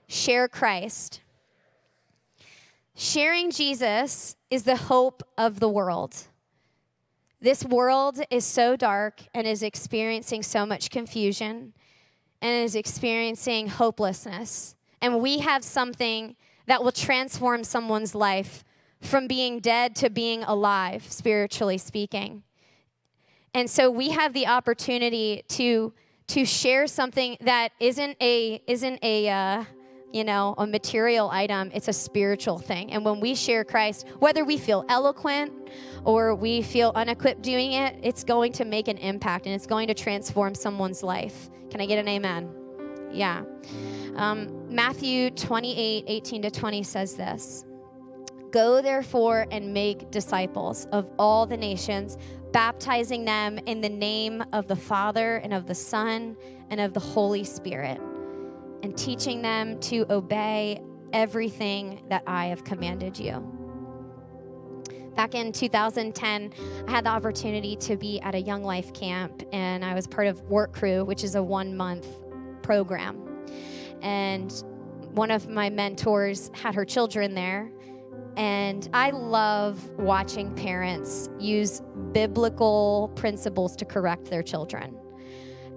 share 0.07 0.47
Christ. 0.47 1.22
Sharing 2.95 3.49
Jesus 3.49 4.35
is 4.51 4.63
the 4.63 4.75
hope 4.75 5.23
of 5.37 5.59
the 5.59 5.69
world. 5.69 6.15
This 7.41 7.65
world 7.65 8.21
is 8.29 8.45
so 8.45 8.75
dark 8.75 9.21
and 9.33 9.47
is 9.47 9.63
experiencing 9.63 10.43
so 10.43 10.65
much 10.65 10.91
confusion 10.91 11.73
and 12.41 12.63
is 12.63 12.75
experiencing 12.75 13.67
hopelessness. 13.67 14.75
And 15.01 15.21
we 15.21 15.39
have 15.39 15.63
something 15.63 16.35
that 16.67 16.83
will 16.83 16.91
transform 16.91 17.63
someone's 17.63 18.15
life 18.15 18.63
from 19.01 19.27
being 19.27 19.59
dead 19.59 19.95
to 19.97 20.09
being 20.09 20.43
alive, 20.43 21.11
spiritually 21.11 21.77
speaking. 21.77 22.43
And 23.53 23.69
so 23.69 23.89
we 23.89 24.09
have 24.11 24.33
the 24.33 24.47
opportunity 24.47 25.43
to 25.49 25.93
to 26.25 26.45
share 26.45 26.87
something 26.87 27.37
that 27.41 27.69
isn't 27.79 28.15
a 28.21 28.61
isn't 28.65 28.99
a 29.03 29.29
uh, 29.29 29.63
you 30.13 30.23
know, 30.23 30.53
a 30.59 30.67
material 30.67 31.29
item, 31.31 31.71
it's 31.73 31.87
a 31.87 31.93
spiritual 31.93 32.59
thing. 32.59 32.93
And 32.93 33.03
when 33.03 33.19
we 33.19 33.33
share 33.33 33.63
Christ, 33.63 34.05
whether 34.19 34.45
we 34.45 34.57
feel 34.57 34.85
eloquent 34.87 35.51
or 36.05 36.35
we 36.35 36.61
feel 36.61 36.91
unequipped 36.93 37.41
doing 37.41 37.73
it, 37.73 37.97
it's 38.03 38.23
going 38.23 38.53
to 38.53 38.65
make 38.65 38.87
an 38.87 38.99
impact 38.99 39.47
and 39.47 39.55
it's 39.55 39.65
going 39.65 39.87
to 39.87 39.95
transform 39.95 40.53
someone's 40.53 41.01
life. 41.01 41.49
Can 41.71 41.81
I 41.81 41.87
get 41.87 41.97
an 41.97 42.07
amen? 42.07 42.47
Yeah. 43.11 43.41
Um, 44.15 44.69
Matthew 44.69 45.31
28 45.31 46.05
18 46.07 46.41
to 46.43 46.51
20 46.51 46.83
says 46.83 47.15
this 47.15 47.65
Go 48.51 48.83
therefore 48.83 49.47
and 49.49 49.73
make 49.73 50.11
disciples 50.11 50.85
of 50.91 51.09
all 51.17 51.47
the 51.47 51.57
nations, 51.57 52.19
baptizing 52.51 53.25
them 53.25 53.57
in 53.65 53.81
the 53.81 53.89
name 53.89 54.43
of 54.53 54.67
the 54.67 54.75
Father 54.75 55.37
and 55.37 55.55
of 55.55 55.65
the 55.65 55.73
Son 55.73 56.37
and 56.69 56.79
of 56.79 56.93
the 56.93 56.99
Holy 56.99 57.43
Spirit 57.43 57.99
and 58.83 58.95
teaching 58.97 59.41
them 59.41 59.79
to 59.79 60.05
obey 60.11 60.79
everything 61.13 62.03
that 62.09 62.21
I 62.27 62.47
have 62.47 62.63
commanded 62.63 63.17
you. 63.17 63.49
Back 65.15 65.35
in 65.35 65.51
2010, 65.51 66.53
I 66.87 66.91
had 66.91 67.05
the 67.05 67.09
opportunity 67.09 67.75
to 67.77 67.95
be 67.95 68.19
at 68.21 68.35
a 68.35 68.39
Young 68.39 68.63
Life 68.63 68.93
camp, 68.93 69.43
and 69.51 69.85
I 69.85 69.93
was 69.93 70.05
part 70.07 70.27
of 70.27 70.41
Work 70.41 70.73
Crew, 70.73 71.05
which 71.05 71.23
is 71.23 71.35
a 71.35 71.43
one 71.43 71.77
month 71.77 72.07
program. 72.61 73.45
And 74.01 74.51
one 75.13 75.29
of 75.31 75.47
my 75.47 75.69
mentors 75.69 76.49
had 76.53 76.73
her 76.75 76.83
children 76.83 77.35
there. 77.35 77.71
And 78.35 78.89
I 78.93 79.11
love 79.11 79.87
watching 79.91 80.55
parents 80.55 81.29
use 81.39 81.81
biblical 82.11 83.11
principles 83.15 83.75
to 83.75 83.85
correct 83.85 84.25
their 84.25 84.41
children. 84.41 84.97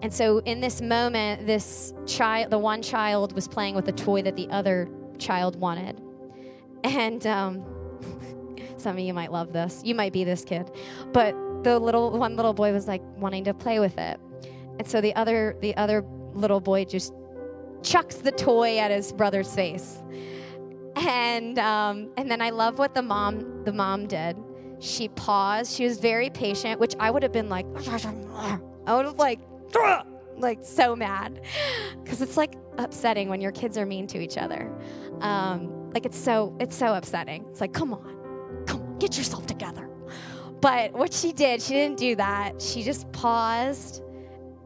And 0.03 0.13
so 0.13 0.39
in 0.39 0.61
this 0.61 0.81
moment, 0.81 1.47
this 1.47 1.95
child, 2.07 2.51
the 2.51 2.59
one 2.59 2.83
child 2.83 3.33
was 3.33 3.49
playing 3.49 3.75
with 3.75 3.89
a 3.89 3.93
toy 3.93 4.23
that 4.23 4.37
the 4.37 4.49
other 4.51 4.89
child 5.19 5.57
wanted. 5.57 6.01
And 6.85 7.27
um, 7.27 7.65
some 8.77 8.97
of 8.97 9.01
you 9.01 9.15
might 9.15 9.33
love 9.33 9.53
this. 9.53 9.83
You 9.85 9.95
might 9.95 10.13
be 10.13 10.25
this 10.25 10.45
kid. 10.45 10.71
But 11.13 11.35
the 11.65 11.79
little 11.79 12.17
one 12.17 12.37
little 12.37 12.53
boy 12.55 12.73
was 12.73 12.87
like 12.87 13.03
wanting 13.17 13.45
to 13.45 13.55
play 13.55 13.81
with 13.81 13.99
it. 13.99 14.21
And 14.79 14.87
so 14.87 15.01
the 15.01 15.15
other 15.17 15.57
the 15.61 15.77
other 15.77 16.05
little 16.35 16.61
boy 16.61 16.85
just 16.85 17.13
chucks 17.83 18.17
the 18.17 18.33
toy 18.33 18.79
at 18.79 18.91
his 18.91 19.13
brother's 19.13 19.53
face. 19.55 20.03
And 20.97 21.59
um, 21.59 22.11
and 22.17 22.31
then 22.31 22.41
I 22.41 22.51
love 22.51 22.79
what 22.79 22.95
the 22.95 23.03
mom 23.03 23.65
the 23.65 23.73
mom 23.73 24.07
did. 24.07 24.37
She 24.79 25.09
paused. 25.09 25.73
She 25.73 25.85
was 25.85 25.99
very 25.99 26.29
patient, 26.29 26.79
which 26.79 26.95
I 27.01 27.11
would 27.11 27.23
have 27.23 27.33
been 27.33 27.49
like, 27.49 27.67
I 28.87 28.95
would 28.95 29.07
have 29.07 29.19
like 29.19 29.41
like 30.39 30.59
so 30.63 30.95
mad. 30.95 31.41
Because 32.03 32.23
it's 32.23 32.37
like 32.37 32.55
upsetting 32.79 33.29
when 33.29 33.41
your 33.41 33.53
kids 33.53 33.79
are 33.79 33.87
mean 33.87 34.07
to 34.09 34.19
each 34.19 34.37
other. 34.37 34.73
Um, 35.21 35.91
like 35.93 36.05
it's 36.05 36.19
so 36.19 36.55
it's 36.61 36.77
so 36.77 36.95
upsetting. 36.95 37.45
It's 37.51 37.61
like 37.61 37.73
come 37.73 37.93
on 37.93 38.65
come 38.67 38.83
on 38.83 38.99
get 38.99 39.17
yourself 39.17 39.47
together. 39.47 39.89
But 40.61 40.93
what 40.93 41.13
she 41.13 41.33
did 41.33 41.63
she 41.63 41.75
didn't 41.75 41.99
do 41.99 42.17
that. 42.17 42.61
She 42.61 42.83
just 42.83 43.11
paused 43.13 44.03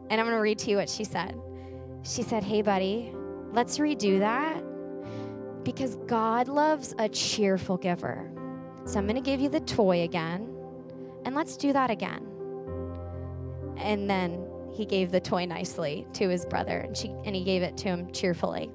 and 0.09 0.21
i'm 0.21 0.27
going 0.27 0.37
to 0.37 0.43
read 0.43 0.59
to 0.61 0.71
you 0.71 0.77
what 0.77 0.91
she 0.91 1.05
said. 1.05 1.41
She 2.03 2.23
said 2.23 2.43
hey 2.43 2.63
buddy 2.63 3.13
let's 3.53 3.79
redo 3.79 4.21
that 4.21 4.63
because 5.65 5.97
god 6.07 6.49
loves 6.49 6.95
a 6.99 7.09
cheerful 7.09 7.77
giver. 7.77 8.31
So 8.87 8.99
i'm 8.99 9.07
going 9.07 9.23
to 9.23 9.31
give 9.31 9.41
you 9.41 9.49
the 9.49 9.61
toy 9.61 10.03
again 10.03 10.53
and 11.25 11.35
let's 11.35 11.57
do 11.57 11.73
that 11.73 11.91
again. 11.91 12.27
And 13.77 14.11
then 14.11 14.50
he 14.73 14.85
gave 14.85 15.11
the 15.11 15.21
toy 15.21 15.45
nicely 15.45 16.07
to 16.15 16.29
his 16.29 16.45
brother 16.47 16.79
and, 16.79 16.97
she, 16.97 17.09
and 17.25 17.35
he 17.35 17.45
gave 17.45 17.63
it 17.63 17.77
to 17.79 17.85
him 17.85 18.11
cheerfully. 18.13 18.71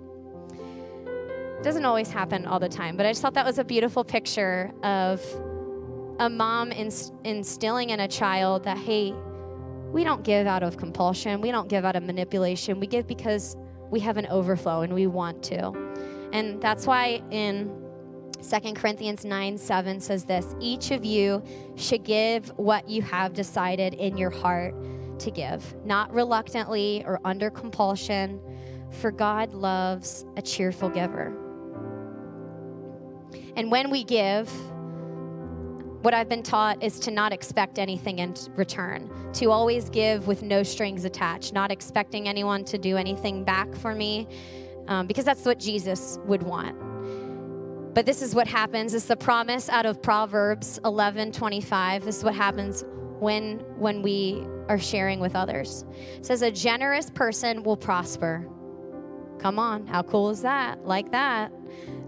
Doesn't 1.64 1.86
always 1.86 2.10
happen 2.10 2.46
all 2.46 2.60
the 2.60 2.70
time, 2.70 2.96
but 2.96 3.06
I 3.06 3.10
just 3.10 3.22
thought 3.22 3.34
that 3.34 3.46
was 3.46 3.58
a 3.58 3.64
beautiful 3.64 4.04
picture 4.04 4.72
of 4.84 5.22
a 6.20 6.30
mom 6.30 6.72
instilling 6.72 7.90
in 7.90 8.00
a 8.02 8.08
child 8.08 8.64
that, 8.64 8.78
hey, 8.78 9.14
we 9.92 10.04
don't 10.04 10.24
give 10.24 10.48
out 10.48 10.64
of 10.64 10.78
compulsion, 10.78 11.42
we 11.42 11.52
don't 11.52 11.70
give 11.70 11.86
out 11.86 11.96
of 11.96 12.04
manipulation, 12.04 12.80
we 12.80 12.88
give 12.88 13.08
because 13.08 13.56
we 13.90 14.00
have 14.02 14.18
an 14.18 14.28
overflow 14.28 14.82
and 14.82 14.94
we 14.94 15.08
want 15.08 15.42
to. 15.44 15.72
And 16.34 16.62
that's 16.62 16.86
why 16.86 17.22
in 17.32 17.72
2 18.48 18.74
Corinthians 18.74 19.26
9 19.26 19.58
7 19.58 20.00
says 20.00 20.26
this 20.26 20.56
each 20.60 20.92
of 20.92 21.04
you 21.04 21.44
should 21.76 22.04
give 22.04 22.50
what 22.58 22.90
you 22.90 23.02
have 23.02 23.34
decided 23.34 23.94
in 23.96 24.18
your 24.18 24.30
heart 24.30 24.76
to 25.20 25.32
give, 25.32 25.76
not 25.86 26.14
reluctantly 26.14 27.04
or 27.06 27.20
under 27.26 27.50
compulsion, 27.50 28.40
for 28.92 29.12
God 29.12 29.54
loves 29.54 30.26
a 30.38 30.42
cheerful 30.42 30.90
giver. 30.90 31.34
And 33.56 33.72
when 33.72 33.90
we 33.90 34.04
give, 34.04 34.50
what 36.02 36.14
I've 36.14 36.30
been 36.30 36.44
taught 36.44 36.84
is 36.84 37.00
to 37.00 37.12
not 37.12 37.34
expect 37.34 37.80
anything 37.80 38.20
in 38.20 38.36
return, 38.56 39.10
to 39.34 39.50
always 39.50 39.90
give 39.90 40.28
with 40.28 40.44
no 40.44 40.62
strings 40.62 41.04
attached, 41.04 41.54
not 41.54 41.72
expecting 41.72 42.28
anyone 42.28 42.64
to 42.66 42.78
do 42.78 42.96
anything 42.96 43.44
back 43.44 43.74
for 43.74 43.96
me, 43.96 44.28
um, 44.88 45.08
because 45.08 45.26
that's 45.26 45.46
what 45.46 45.60
Jesus 45.60 46.20
would 46.26 46.44
want. 46.44 46.78
But 47.96 48.06
this 48.06 48.22
is 48.22 48.36
what 48.36 48.48
happens. 48.48 48.94
It's 48.94 49.06
the 49.06 49.16
promise 49.16 49.70
out 49.70 49.86
of 49.86 50.02
Proverbs 50.02 50.80
11 50.84 51.32
25. 51.32 52.04
This 52.04 52.18
is 52.18 52.24
what 52.24 52.36
happens 52.36 52.84
when, 53.20 53.60
when 53.78 54.02
we 54.02 54.46
are 54.68 54.80
sharing 54.80 55.20
with 55.20 55.36
others. 55.36 55.86
It 56.18 56.26
says, 56.26 56.42
A 56.42 56.52
generous 56.52 57.10
person 57.10 57.64
will 57.64 57.78
prosper. 57.78 58.48
Come 59.40 59.60
on, 59.60 59.86
how 59.88 60.04
cool 60.04 60.30
is 60.30 60.42
that? 60.42 60.86
Like 60.86 61.12
that. 61.12 61.52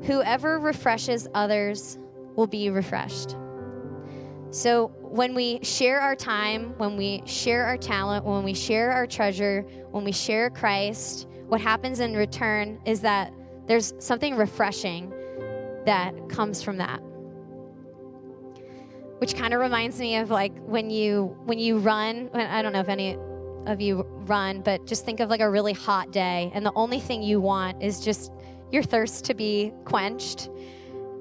Whoever 0.04 0.60
refreshes 0.60 1.28
others 1.34 2.00
will 2.36 2.48
be 2.48 2.70
refreshed. 2.70 3.36
So, 4.50 4.94
when 5.02 5.36
we 5.36 5.60
share 5.64 6.00
our 6.00 6.16
time, 6.16 6.74
when 6.78 6.96
we 6.96 7.22
share 7.26 7.66
our 7.66 7.78
talent, 7.78 8.26
when 8.26 8.44
we 8.44 8.54
share 8.54 8.92
our 8.92 9.06
treasure, 9.06 9.62
when 9.92 10.04
we 10.04 10.12
share 10.12 10.50
Christ, 10.50 11.28
what 11.48 11.60
happens 11.62 12.00
in 12.00 12.16
return 12.16 12.80
is 12.86 13.02
that 13.02 13.34
there's 13.68 13.94
something 14.00 14.36
refreshing 14.36 15.14
that 15.86 16.14
comes 16.30 16.62
from 16.62 16.78
that 16.78 17.02
which 19.20 19.36
kind 19.36 19.54
of 19.54 19.60
reminds 19.60 20.00
me 20.00 20.18
of 20.18 20.30
like 20.30 20.54
when 20.60 20.90
you 20.90 21.36
when 21.46 21.60
you 21.60 21.78
run 21.80 22.30
i 22.34 22.62
don't 22.62 22.74
know 22.74 22.80
if 22.80 22.90
any 22.90 23.18
of 23.66 23.82
you 23.82 24.04
run 24.28 24.62
but 24.62 24.86
just 24.86 25.06
think 25.06 25.20
of 25.20 25.30
like 25.30 25.42
a 25.42 25.50
really 25.50 25.74
hot 25.74 26.12
day 26.12 26.52
and 26.54 26.66
the 26.66 26.74
only 26.76 27.00
thing 27.00 27.22
you 27.22 27.42
want 27.42 27.82
is 27.82 28.00
just 28.00 28.32
your 28.72 28.84
thirst 28.84 29.26
to 29.26 29.34
be 29.34 29.72
quenched. 29.86 30.50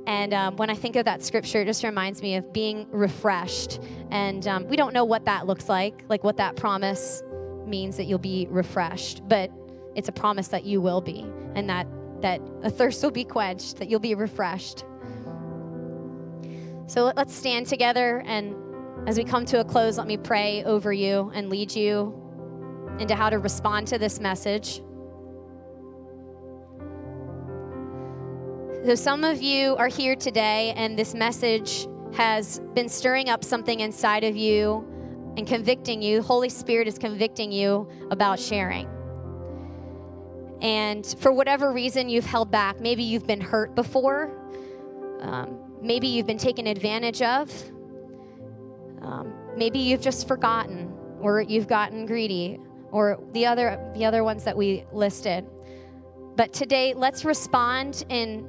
And 0.07 0.33
um, 0.33 0.57
when 0.57 0.71
i 0.71 0.75
think 0.75 0.95
of 0.97 1.05
that 1.07 1.23
scripture 1.23 1.63
it 1.63 1.65
just 1.65 1.83
reminds 1.83 2.23
me 2.23 2.37
of 2.37 2.53
being 2.53 2.87
refreshed. 2.91 3.81
And 4.11 4.47
um, 4.47 4.69
we 4.69 4.77
don't 4.77 4.95
know 4.95 5.05
what 5.05 5.25
that 5.25 5.47
looks 5.47 5.69
like 5.69 6.05
like 6.09 6.23
what 6.23 6.37
that 6.37 6.57
promise 6.57 7.23
means 7.67 7.97
that 7.97 8.05
you'll 8.05 8.19
be 8.19 8.47
refreshed 8.49 9.27
but 9.29 9.51
it's 9.97 10.09
a 10.09 10.13
promise 10.13 10.49
that 10.49 10.65
you 10.65 10.81
will 10.81 11.01
be 11.01 11.27
and 11.57 11.69
that 11.69 11.89
that 12.21 12.41
a 12.63 12.71
thirst 12.71 13.03
will 13.03 13.11
be 13.11 13.25
quenched 13.25 13.79
that 13.79 13.91
you'll 13.91 13.99
be 13.99 14.15
refreshed 14.15 14.85
so 16.87 17.13
let's 17.17 17.35
stand 17.35 17.67
together 17.67 18.23
and 18.27 18.55
as 19.07 19.17
we 19.17 19.25
come 19.25 19.45
to 19.47 19.61
a 19.61 19.65
close, 19.65 19.99
let 19.99 20.09
me 20.09 20.17
pray 20.17 20.65
over 20.65 20.93
you 20.93 21.31
and 21.33 21.49
lead 21.49 21.75
you 21.75 22.13
into 22.99 23.15
how 23.15 23.31
to 23.31 23.39
respond 23.39 23.87
to 23.89 23.99
this 23.99 24.19
message. 24.19 24.83
So, 28.85 28.95
some 28.97 29.23
of 29.23 29.41
you 29.41 29.77
are 29.77 29.89
here 29.89 30.17
today, 30.17 30.73
and 30.77 30.99
this 30.99 31.15
message 31.15 31.87
has 32.15 32.61
been 32.75 32.89
stirring 32.89 33.29
up 33.29 33.45
something 33.45 33.81
inside 33.81 34.25
of 34.25 34.37
you 34.37 34.85
and 35.37 35.47
convicting 35.47 36.03
you. 36.03 36.23
Holy 36.23 36.49
Spirit 36.49 36.89
is 36.89 36.99
convicting 36.99 37.53
you 37.53 37.89
about 38.11 38.41
sharing. 38.41 38.89
And 40.63 41.07
for 41.19 41.33
whatever 41.33 41.73
reason 41.73 42.09
you've 42.09 42.27
held 42.27 42.51
back, 42.51 42.81
maybe 42.81 43.03
you've 43.03 43.27
been 43.27 43.41
hurt 43.41 43.75
before, 43.75 44.33
um, 45.21 45.66
maybe 45.81 46.07
you've 46.07 46.27
been 46.27 46.39
taken 46.39 46.67
advantage 46.67 47.23
of, 47.23 47.51
um, 49.03 49.33
maybe 49.57 49.79
you've 49.79 50.01
just 50.01 50.29
forgotten, 50.29 50.93
or 51.21 51.41
you've 51.41 51.69
gotten 51.69 52.07
greedy, 52.07 52.59
or 52.93 53.19
the 53.33 53.47
other 53.47 53.79
the 53.95 54.05
other 54.05 54.25
ones 54.25 54.45
that 54.45 54.57
we 54.57 54.85
listed. 54.93 55.47
But 56.37 56.53
today, 56.53 56.95
let's 56.95 57.25
respond 57.25 58.05
in 58.09 58.49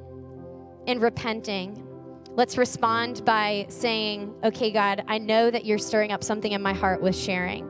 in 0.86 1.00
repenting. 1.00 1.84
Let's 2.30 2.56
respond 2.56 3.24
by 3.24 3.66
saying, 3.68 4.34
"Okay, 4.44 4.70
God, 4.70 5.04
I 5.08 5.18
know 5.18 5.50
that 5.50 5.64
you're 5.64 5.78
stirring 5.78 6.12
up 6.12 6.22
something 6.22 6.52
in 6.52 6.62
my 6.62 6.72
heart 6.72 7.02
with 7.02 7.16
sharing." 7.16 7.68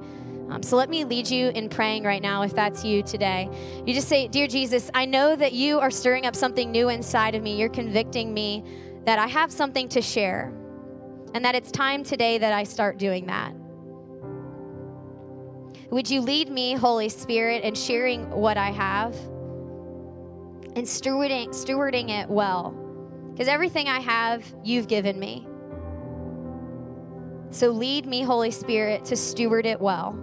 Um, 0.50 0.62
so 0.62 0.76
let 0.76 0.88
me 0.88 1.04
lead 1.04 1.28
you 1.28 1.48
in 1.50 1.68
praying 1.68 2.04
right 2.04 2.22
now, 2.22 2.42
if 2.42 2.54
that's 2.54 2.82
you 2.82 3.02
today. 3.02 3.50
You 3.84 3.92
just 3.92 4.08
say, 4.08 4.28
Dear 4.28 4.46
Jesus, 4.46 4.90
I 4.94 5.04
know 5.04 5.36
that 5.36 5.52
you 5.52 5.78
are 5.78 5.90
stirring 5.90 6.24
up 6.24 6.34
something 6.34 6.70
new 6.70 6.88
inside 6.88 7.34
of 7.34 7.42
me. 7.42 7.58
You're 7.58 7.68
convicting 7.68 8.32
me 8.32 8.64
that 9.08 9.18
I 9.18 9.26
have 9.26 9.50
something 9.50 9.88
to 9.88 10.02
share, 10.02 10.52
and 11.32 11.42
that 11.42 11.54
it's 11.54 11.70
time 11.70 12.04
today 12.04 12.36
that 12.36 12.52
I 12.52 12.64
start 12.64 12.98
doing 12.98 13.24
that. 13.28 13.54
Would 15.88 16.10
you 16.10 16.20
lead 16.20 16.50
me, 16.50 16.74
Holy 16.74 17.08
Spirit, 17.08 17.64
in 17.64 17.74
sharing 17.74 18.28
what 18.28 18.58
I 18.58 18.70
have 18.70 19.14
and 20.76 20.84
stewarding, 20.84 21.48
stewarding 21.54 22.10
it 22.10 22.28
well? 22.28 22.72
Because 23.32 23.48
everything 23.48 23.88
I 23.88 24.00
have, 24.00 24.44
you've 24.62 24.88
given 24.88 25.18
me. 25.18 25.48
So 27.48 27.70
lead 27.70 28.04
me, 28.04 28.20
Holy 28.20 28.50
Spirit, 28.50 29.06
to 29.06 29.16
steward 29.16 29.64
it 29.64 29.80
well. 29.80 30.18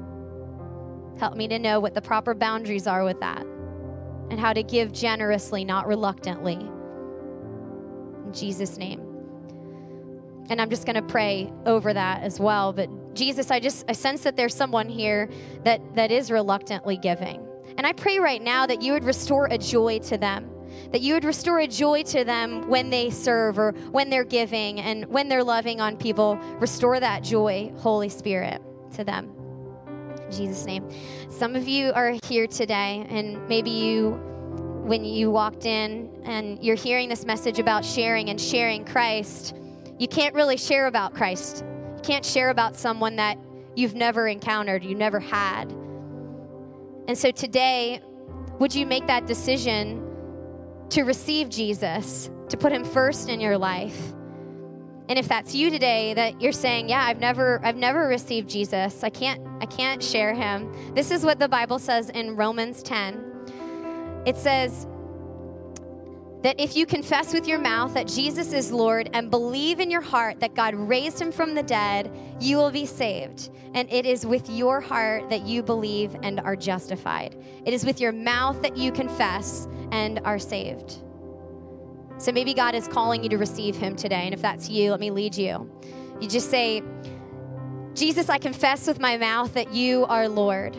Help 1.17 1.35
me 1.35 1.47
to 1.47 1.57
know 1.57 1.79
what 1.79 1.95
the 1.95 2.03
proper 2.03 2.35
boundaries 2.35 2.85
are 2.85 3.03
with 3.03 3.19
that 3.21 3.41
and 4.29 4.39
how 4.39 4.53
to 4.53 4.61
give 4.61 4.93
generously, 4.93 5.65
not 5.65 5.87
reluctantly. 5.87 6.69
Jesus' 8.35 8.77
name. 8.77 9.01
And 10.49 10.61
I'm 10.61 10.69
just 10.69 10.85
going 10.85 10.95
to 10.95 11.01
pray 11.01 11.51
over 11.65 11.93
that 11.93 12.21
as 12.21 12.39
well. 12.39 12.71
But 12.71 13.15
Jesus, 13.15 13.49
I 13.49 13.59
just 13.59 13.85
I 13.87 13.93
sense 13.93 14.21
that 14.23 14.35
there's 14.35 14.53
someone 14.53 14.89
here 14.89 15.29
that 15.63 15.81
that 15.95 16.11
is 16.11 16.29
reluctantly 16.29 16.97
giving. 16.97 17.47
And 17.77 17.87
I 17.87 17.93
pray 17.93 18.19
right 18.19 18.41
now 18.41 18.67
that 18.67 18.81
you 18.81 18.93
would 18.93 19.03
restore 19.03 19.47
a 19.47 19.57
joy 19.57 19.99
to 19.99 20.17
them. 20.17 20.49
That 20.91 21.01
you 21.01 21.13
would 21.13 21.23
restore 21.23 21.59
a 21.59 21.67
joy 21.67 22.03
to 22.03 22.23
them 22.23 22.67
when 22.67 22.89
they 22.89 23.09
serve 23.09 23.57
or 23.57 23.71
when 23.91 24.09
they're 24.09 24.25
giving 24.25 24.79
and 24.79 25.05
when 25.05 25.29
they're 25.29 25.43
loving 25.43 25.81
on 25.81 25.97
people. 25.97 26.35
Restore 26.59 26.99
that 26.99 27.23
joy, 27.23 27.71
Holy 27.77 28.09
Spirit, 28.09 28.61
to 28.95 29.03
them. 29.03 29.31
In 30.25 30.31
Jesus' 30.31 30.65
name. 30.65 30.89
Some 31.29 31.55
of 31.55 31.67
you 31.67 31.91
are 31.93 32.15
here 32.27 32.47
today, 32.47 33.05
and 33.09 33.47
maybe 33.47 33.69
you, 33.69 34.19
when 34.85 35.03
you 35.03 35.31
walked 35.31 35.65
in 35.65 36.09
and 36.25 36.63
you're 36.63 36.75
hearing 36.75 37.09
this 37.09 37.25
message 37.25 37.57
about 37.57 37.83
sharing 37.83 38.29
and 38.29 38.39
sharing 38.39 38.85
Christ, 38.85 39.55
you 39.97 40.07
can't 40.07 40.35
really 40.35 40.57
share 40.57 40.85
about 40.85 41.15
Christ. 41.15 41.65
You 41.95 42.01
can't 42.03 42.23
share 42.23 42.51
about 42.51 42.75
someone 42.75 43.15
that 43.15 43.39
you've 43.75 43.95
never 43.95 44.27
encountered, 44.27 44.83
you 44.83 44.93
never 44.93 45.19
had. 45.19 45.71
And 47.07 47.17
so 47.17 47.31
today, 47.31 47.99
would 48.59 48.75
you 48.75 48.85
make 48.85 49.07
that 49.07 49.25
decision 49.25 50.07
to 50.89 51.01
receive 51.01 51.49
Jesus, 51.49 52.29
to 52.49 52.57
put 52.57 52.71
him 52.71 52.83
first 52.83 53.27
in 53.27 53.39
your 53.39 53.57
life? 53.57 54.13
And 55.09 55.17
if 55.17 55.27
that's 55.27 55.55
you 55.55 55.71
today 55.71 56.13
that 56.13 56.39
you're 56.41 56.51
saying, 56.51 56.89
"Yeah, 56.89 57.03
I've 57.03 57.19
never 57.19 57.59
I've 57.63 57.75
never 57.75 58.07
received 58.07 58.49
Jesus. 58.49 59.03
I 59.03 59.09
can't 59.09 59.41
I 59.61 59.65
can't 59.65 60.01
share 60.01 60.33
him." 60.33 60.71
This 60.93 61.09
is 61.09 61.25
what 61.25 61.39
the 61.39 61.49
Bible 61.49 61.79
says 61.79 62.09
in 62.11 62.35
Romans 62.35 62.83
10. 62.83 63.34
It 64.25 64.37
says 64.37 64.87
that 66.45 66.59
if 66.59 66.75
you 66.75 66.85
confess 66.85 67.33
with 67.33 67.47
your 67.47 67.57
mouth 67.57 67.93
that 67.95 68.07
Jesus 68.07 68.53
is 68.53 68.71
Lord 68.71 69.09
and 69.13 69.31
believe 69.31 69.79
in 69.79 69.89
your 69.89 70.01
heart 70.01 70.39
that 70.41 70.53
God 70.53 70.75
raised 70.75 71.19
him 71.19 71.31
from 71.31 71.55
the 71.55 71.63
dead, 71.63 72.15
you 72.39 72.57
will 72.57 72.69
be 72.69 72.85
saved. 72.85 73.49
And 73.73 73.91
it 73.91 74.05
is 74.05 74.25
with 74.25 74.49
your 74.49 74.79
heart 74.79 75.29
that 75.29 75.41
you 75.41 75.63
believe 75.63 76.15
and 76.21 76.39
are 76.39 76.55
justified. 76.55 77.35
It 77.65 77.73
is 77.73 77.83
with 77.83 77.99
your 77.99 78.11
mouth 78.11 78.61
that 78.61 78.77
you 78.77 78.91
confess 78.91 79.67
and 79.91 80.19
are 80.23 80.39
saved. 80.39 80.99
So 82.17 82.31
maybe 82.31 82.53
God 82.53 82.75
is 82.75 82.87
calling 82.87 83.23
you 83.23 83.29
to 83.29 83.37
receive 83.37 83.75
Him 83.75 83.95
today. 83.95 84.25
And 84.25 84.33
if 84.33 84.41
that's 84.41 84.69
you, 84.69 84.91
let 84.91 84.99
me 84.99 85.11
lead 85.11 85.35
you. 85.35 85.69
You 86.21 86.29
just 86.29 86.49
say, 86.49 86.81
Jesus, 87.95 88.29
I 88.29 88.37
confess 88.37 88.87
with 88.87 88.99
my 88.99 89.17
mouth 89.17 89.53
that 89.55 89.73
you 89.73 90.05
are 90.05 90.29
Lord. 90.29 90.77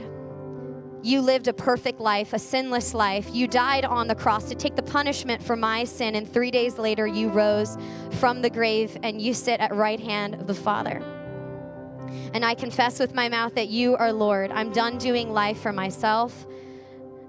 You 1.03 1.21
lived 1.21 1.47
a 1.47 1.53
perfect 1.53 2.01
life, 2.01 2.33
a 2.33 2.39
sinless 2.39 2.95
life. 2.95 3.29
You 3.33 3.47
died 3.47 3.85
on 3.85 4.09
the 4.09 4.15
cross 4.15 4.49
to 4.49 4.55
take 4.55 4.75
the 4.75 4.83
punishment 4.83 5.43
for 5.43 5.55
my 5.55 5.85
sin, 5.85 6.15
and 6.15 6.31
three 6.31 6.51
days 6.51 6.79
later, 6.79 7.07
you 7.07 7.29
rose 7.29 7.77
from 8.13 8.43
the 8.43 8.51
grave 8.51 8.97
and 9.03 9.21
you 9.21 9.35
sit 9.35 9.61
at 9.61 9.75
right 9.75 10.01
hand 10.01 10.35
of 10.35 10.47
the 10.47 10.55
Father. 10.55 11.03
And 12.35 12.45
I 12.45 12.55
confess 12.55 12.99
with 12.99 13.15
my 13.15 13.29
mouth 13.29 13.55
that 13.55 13.69
you 13.69 13.97
are 13.97 14.13
Lord. 14.13 14.51
I'm 14.51 14.73
done 14.73 14.99
doing 14.99 15.33
life 15.33 15.61
for 15.61 15.73
myself, 15.73 16.47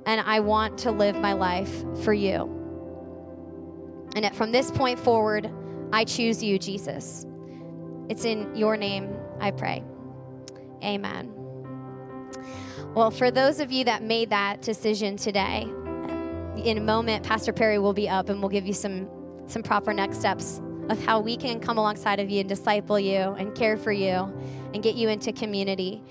and 0.05 0.21
I 0.21 0.39
want 0.39 0.79
to 0.79 0.91
live 0.91 1.15
my 1.15 1.33
life 1.33 1.83
for 2.03 2.13
you. 2.13 2.53
And 4.15 4.35
from 4.35 4.51
this 4.51 4.71
point 4.71 4.99
forward, 4.99 5.51
I 5.93 6.03
choose 6.03 6.41
you, 6.41 6.57
Jesus. 6.57 7.25
It's 8.09 8.25
in 8.25 8.55
your 8.55 8.77
name 8.77 9.15
I 9.39 9.51
pray. 9.51 9.83
Amen. 10.83 11.46
Well, 12.93 13.11
for 13.11 13.31
those 13.31 13.59
of 13.59 13.71
you 13.71 13.85
that 13.85 14.03
made 14.03 14.29
that 14.29 14.61
decision 14.61 15.17
today, 15.17 15.63
in 16.57 16.77
a 16.77 16.81
moment, 16.81 17.23
Pastor 17.23 17.53
Perry 17.53 17.79
will 17.79 17.93
be 17.93 18.09
up 18.09 18.29
and 18.29 18.41
we'll 18.41 18.49
give 18.49 18.65
you 18.65 18.73
some, 18.73 19.07
some 19.47 19.63
proper 19.63 19.93
next 19.93 20.19
steps 20.19 20.61
of 20.89 21.03
how 21.03 21.19
we 21.19 21.37
can 21.37 21.59
come 21.59 21.77
alongside 21.77 22.19
of 22.19 22.29
you 22.29 22.39
and 22.39 22.49
disciple 22.49 22.99
you 22.99 23.17
and 23.17 23.53
care 23.55 23.77
for 23.77 23.91
you 23.91 24.33
and 24.73 24.81
get 24.81 24.95
you 24.95 25.09
into 25.09 25.31
community. 25.31 26.03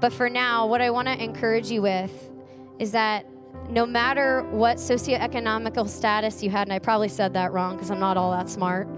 But 0.00 0.12
for 0.12 0.28
now, 0.28 0.66
what 0.66 0.80
I 0.80 0.90
want 0.90 1.08
to 1.08 1.22
encourage 1.22 1.70
you 1.70 1.82
with 1.82 2.30
is 2.78 2.92
that 2.92 3.26
no 3.68 3.86
matter 3.86 4.42
what 4.50 4.76
socioeconomical 4.76 5.88
status 5.88 6.42
you 6.42 6.50
had, 6.50 6.68
and 6.68 6.72
I 6.72 6.78
probably 6.78 7.08
said 7.08 7.34
that 7.34 7.52
wrong 7.52 7.74
because 7.74 7.90
I'm 7.90 8.00
not 8.00 8.16
all 8.16 8.32
that 8.32 8.48
smart, 8.48 8.88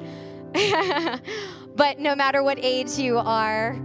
but 1.76 2.00
no 2.00 2.16
matter 2.16 2.42
what 2.42 2.58
age 2.60 2.98
you 2.98 3.18
are, 3.18 3.78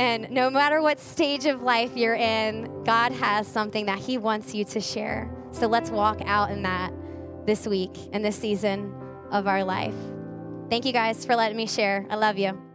and 0.00 0.30
no 0.30 0.48
matter 0.48 0.80
what 0.80 0.98
stage 0.98 1.44
of 1.44 1.60
life 1.60 1.94
you're 1.94 2.14
in, 2.14 2.84
God 2.84 3.12
has 3.12 3.46
something 3.46 3.84
that 3.84 3.98
He 3.98 4.16
wants 4.16 4.54
you 4.54 4.64
to 4.64 4.80
share. 4.80 5.30
So 5.52 5.66
let's 5.66 5.90
walk 5.90 6.22
out 6.24 6.50
in 6.50 6.62
that 6.62 6.90
this 7.44 7.66
week 7.66 7.94
and 8.14 8.24
this 8.24 8.36
season 8.36 8.94
of 9.30 9.46
our 9.46 9.62
life. 9.62 9.94
Thank 10.70 10.86
you 10.86 10.94
guys 10.94 11.26
for 11.26 11.36
letting 11.36 11.58
me 11.58 11.66
share. 11.66 12.06
I 12.08 12.16
love 12.16 12.38
you. 12.38 12.69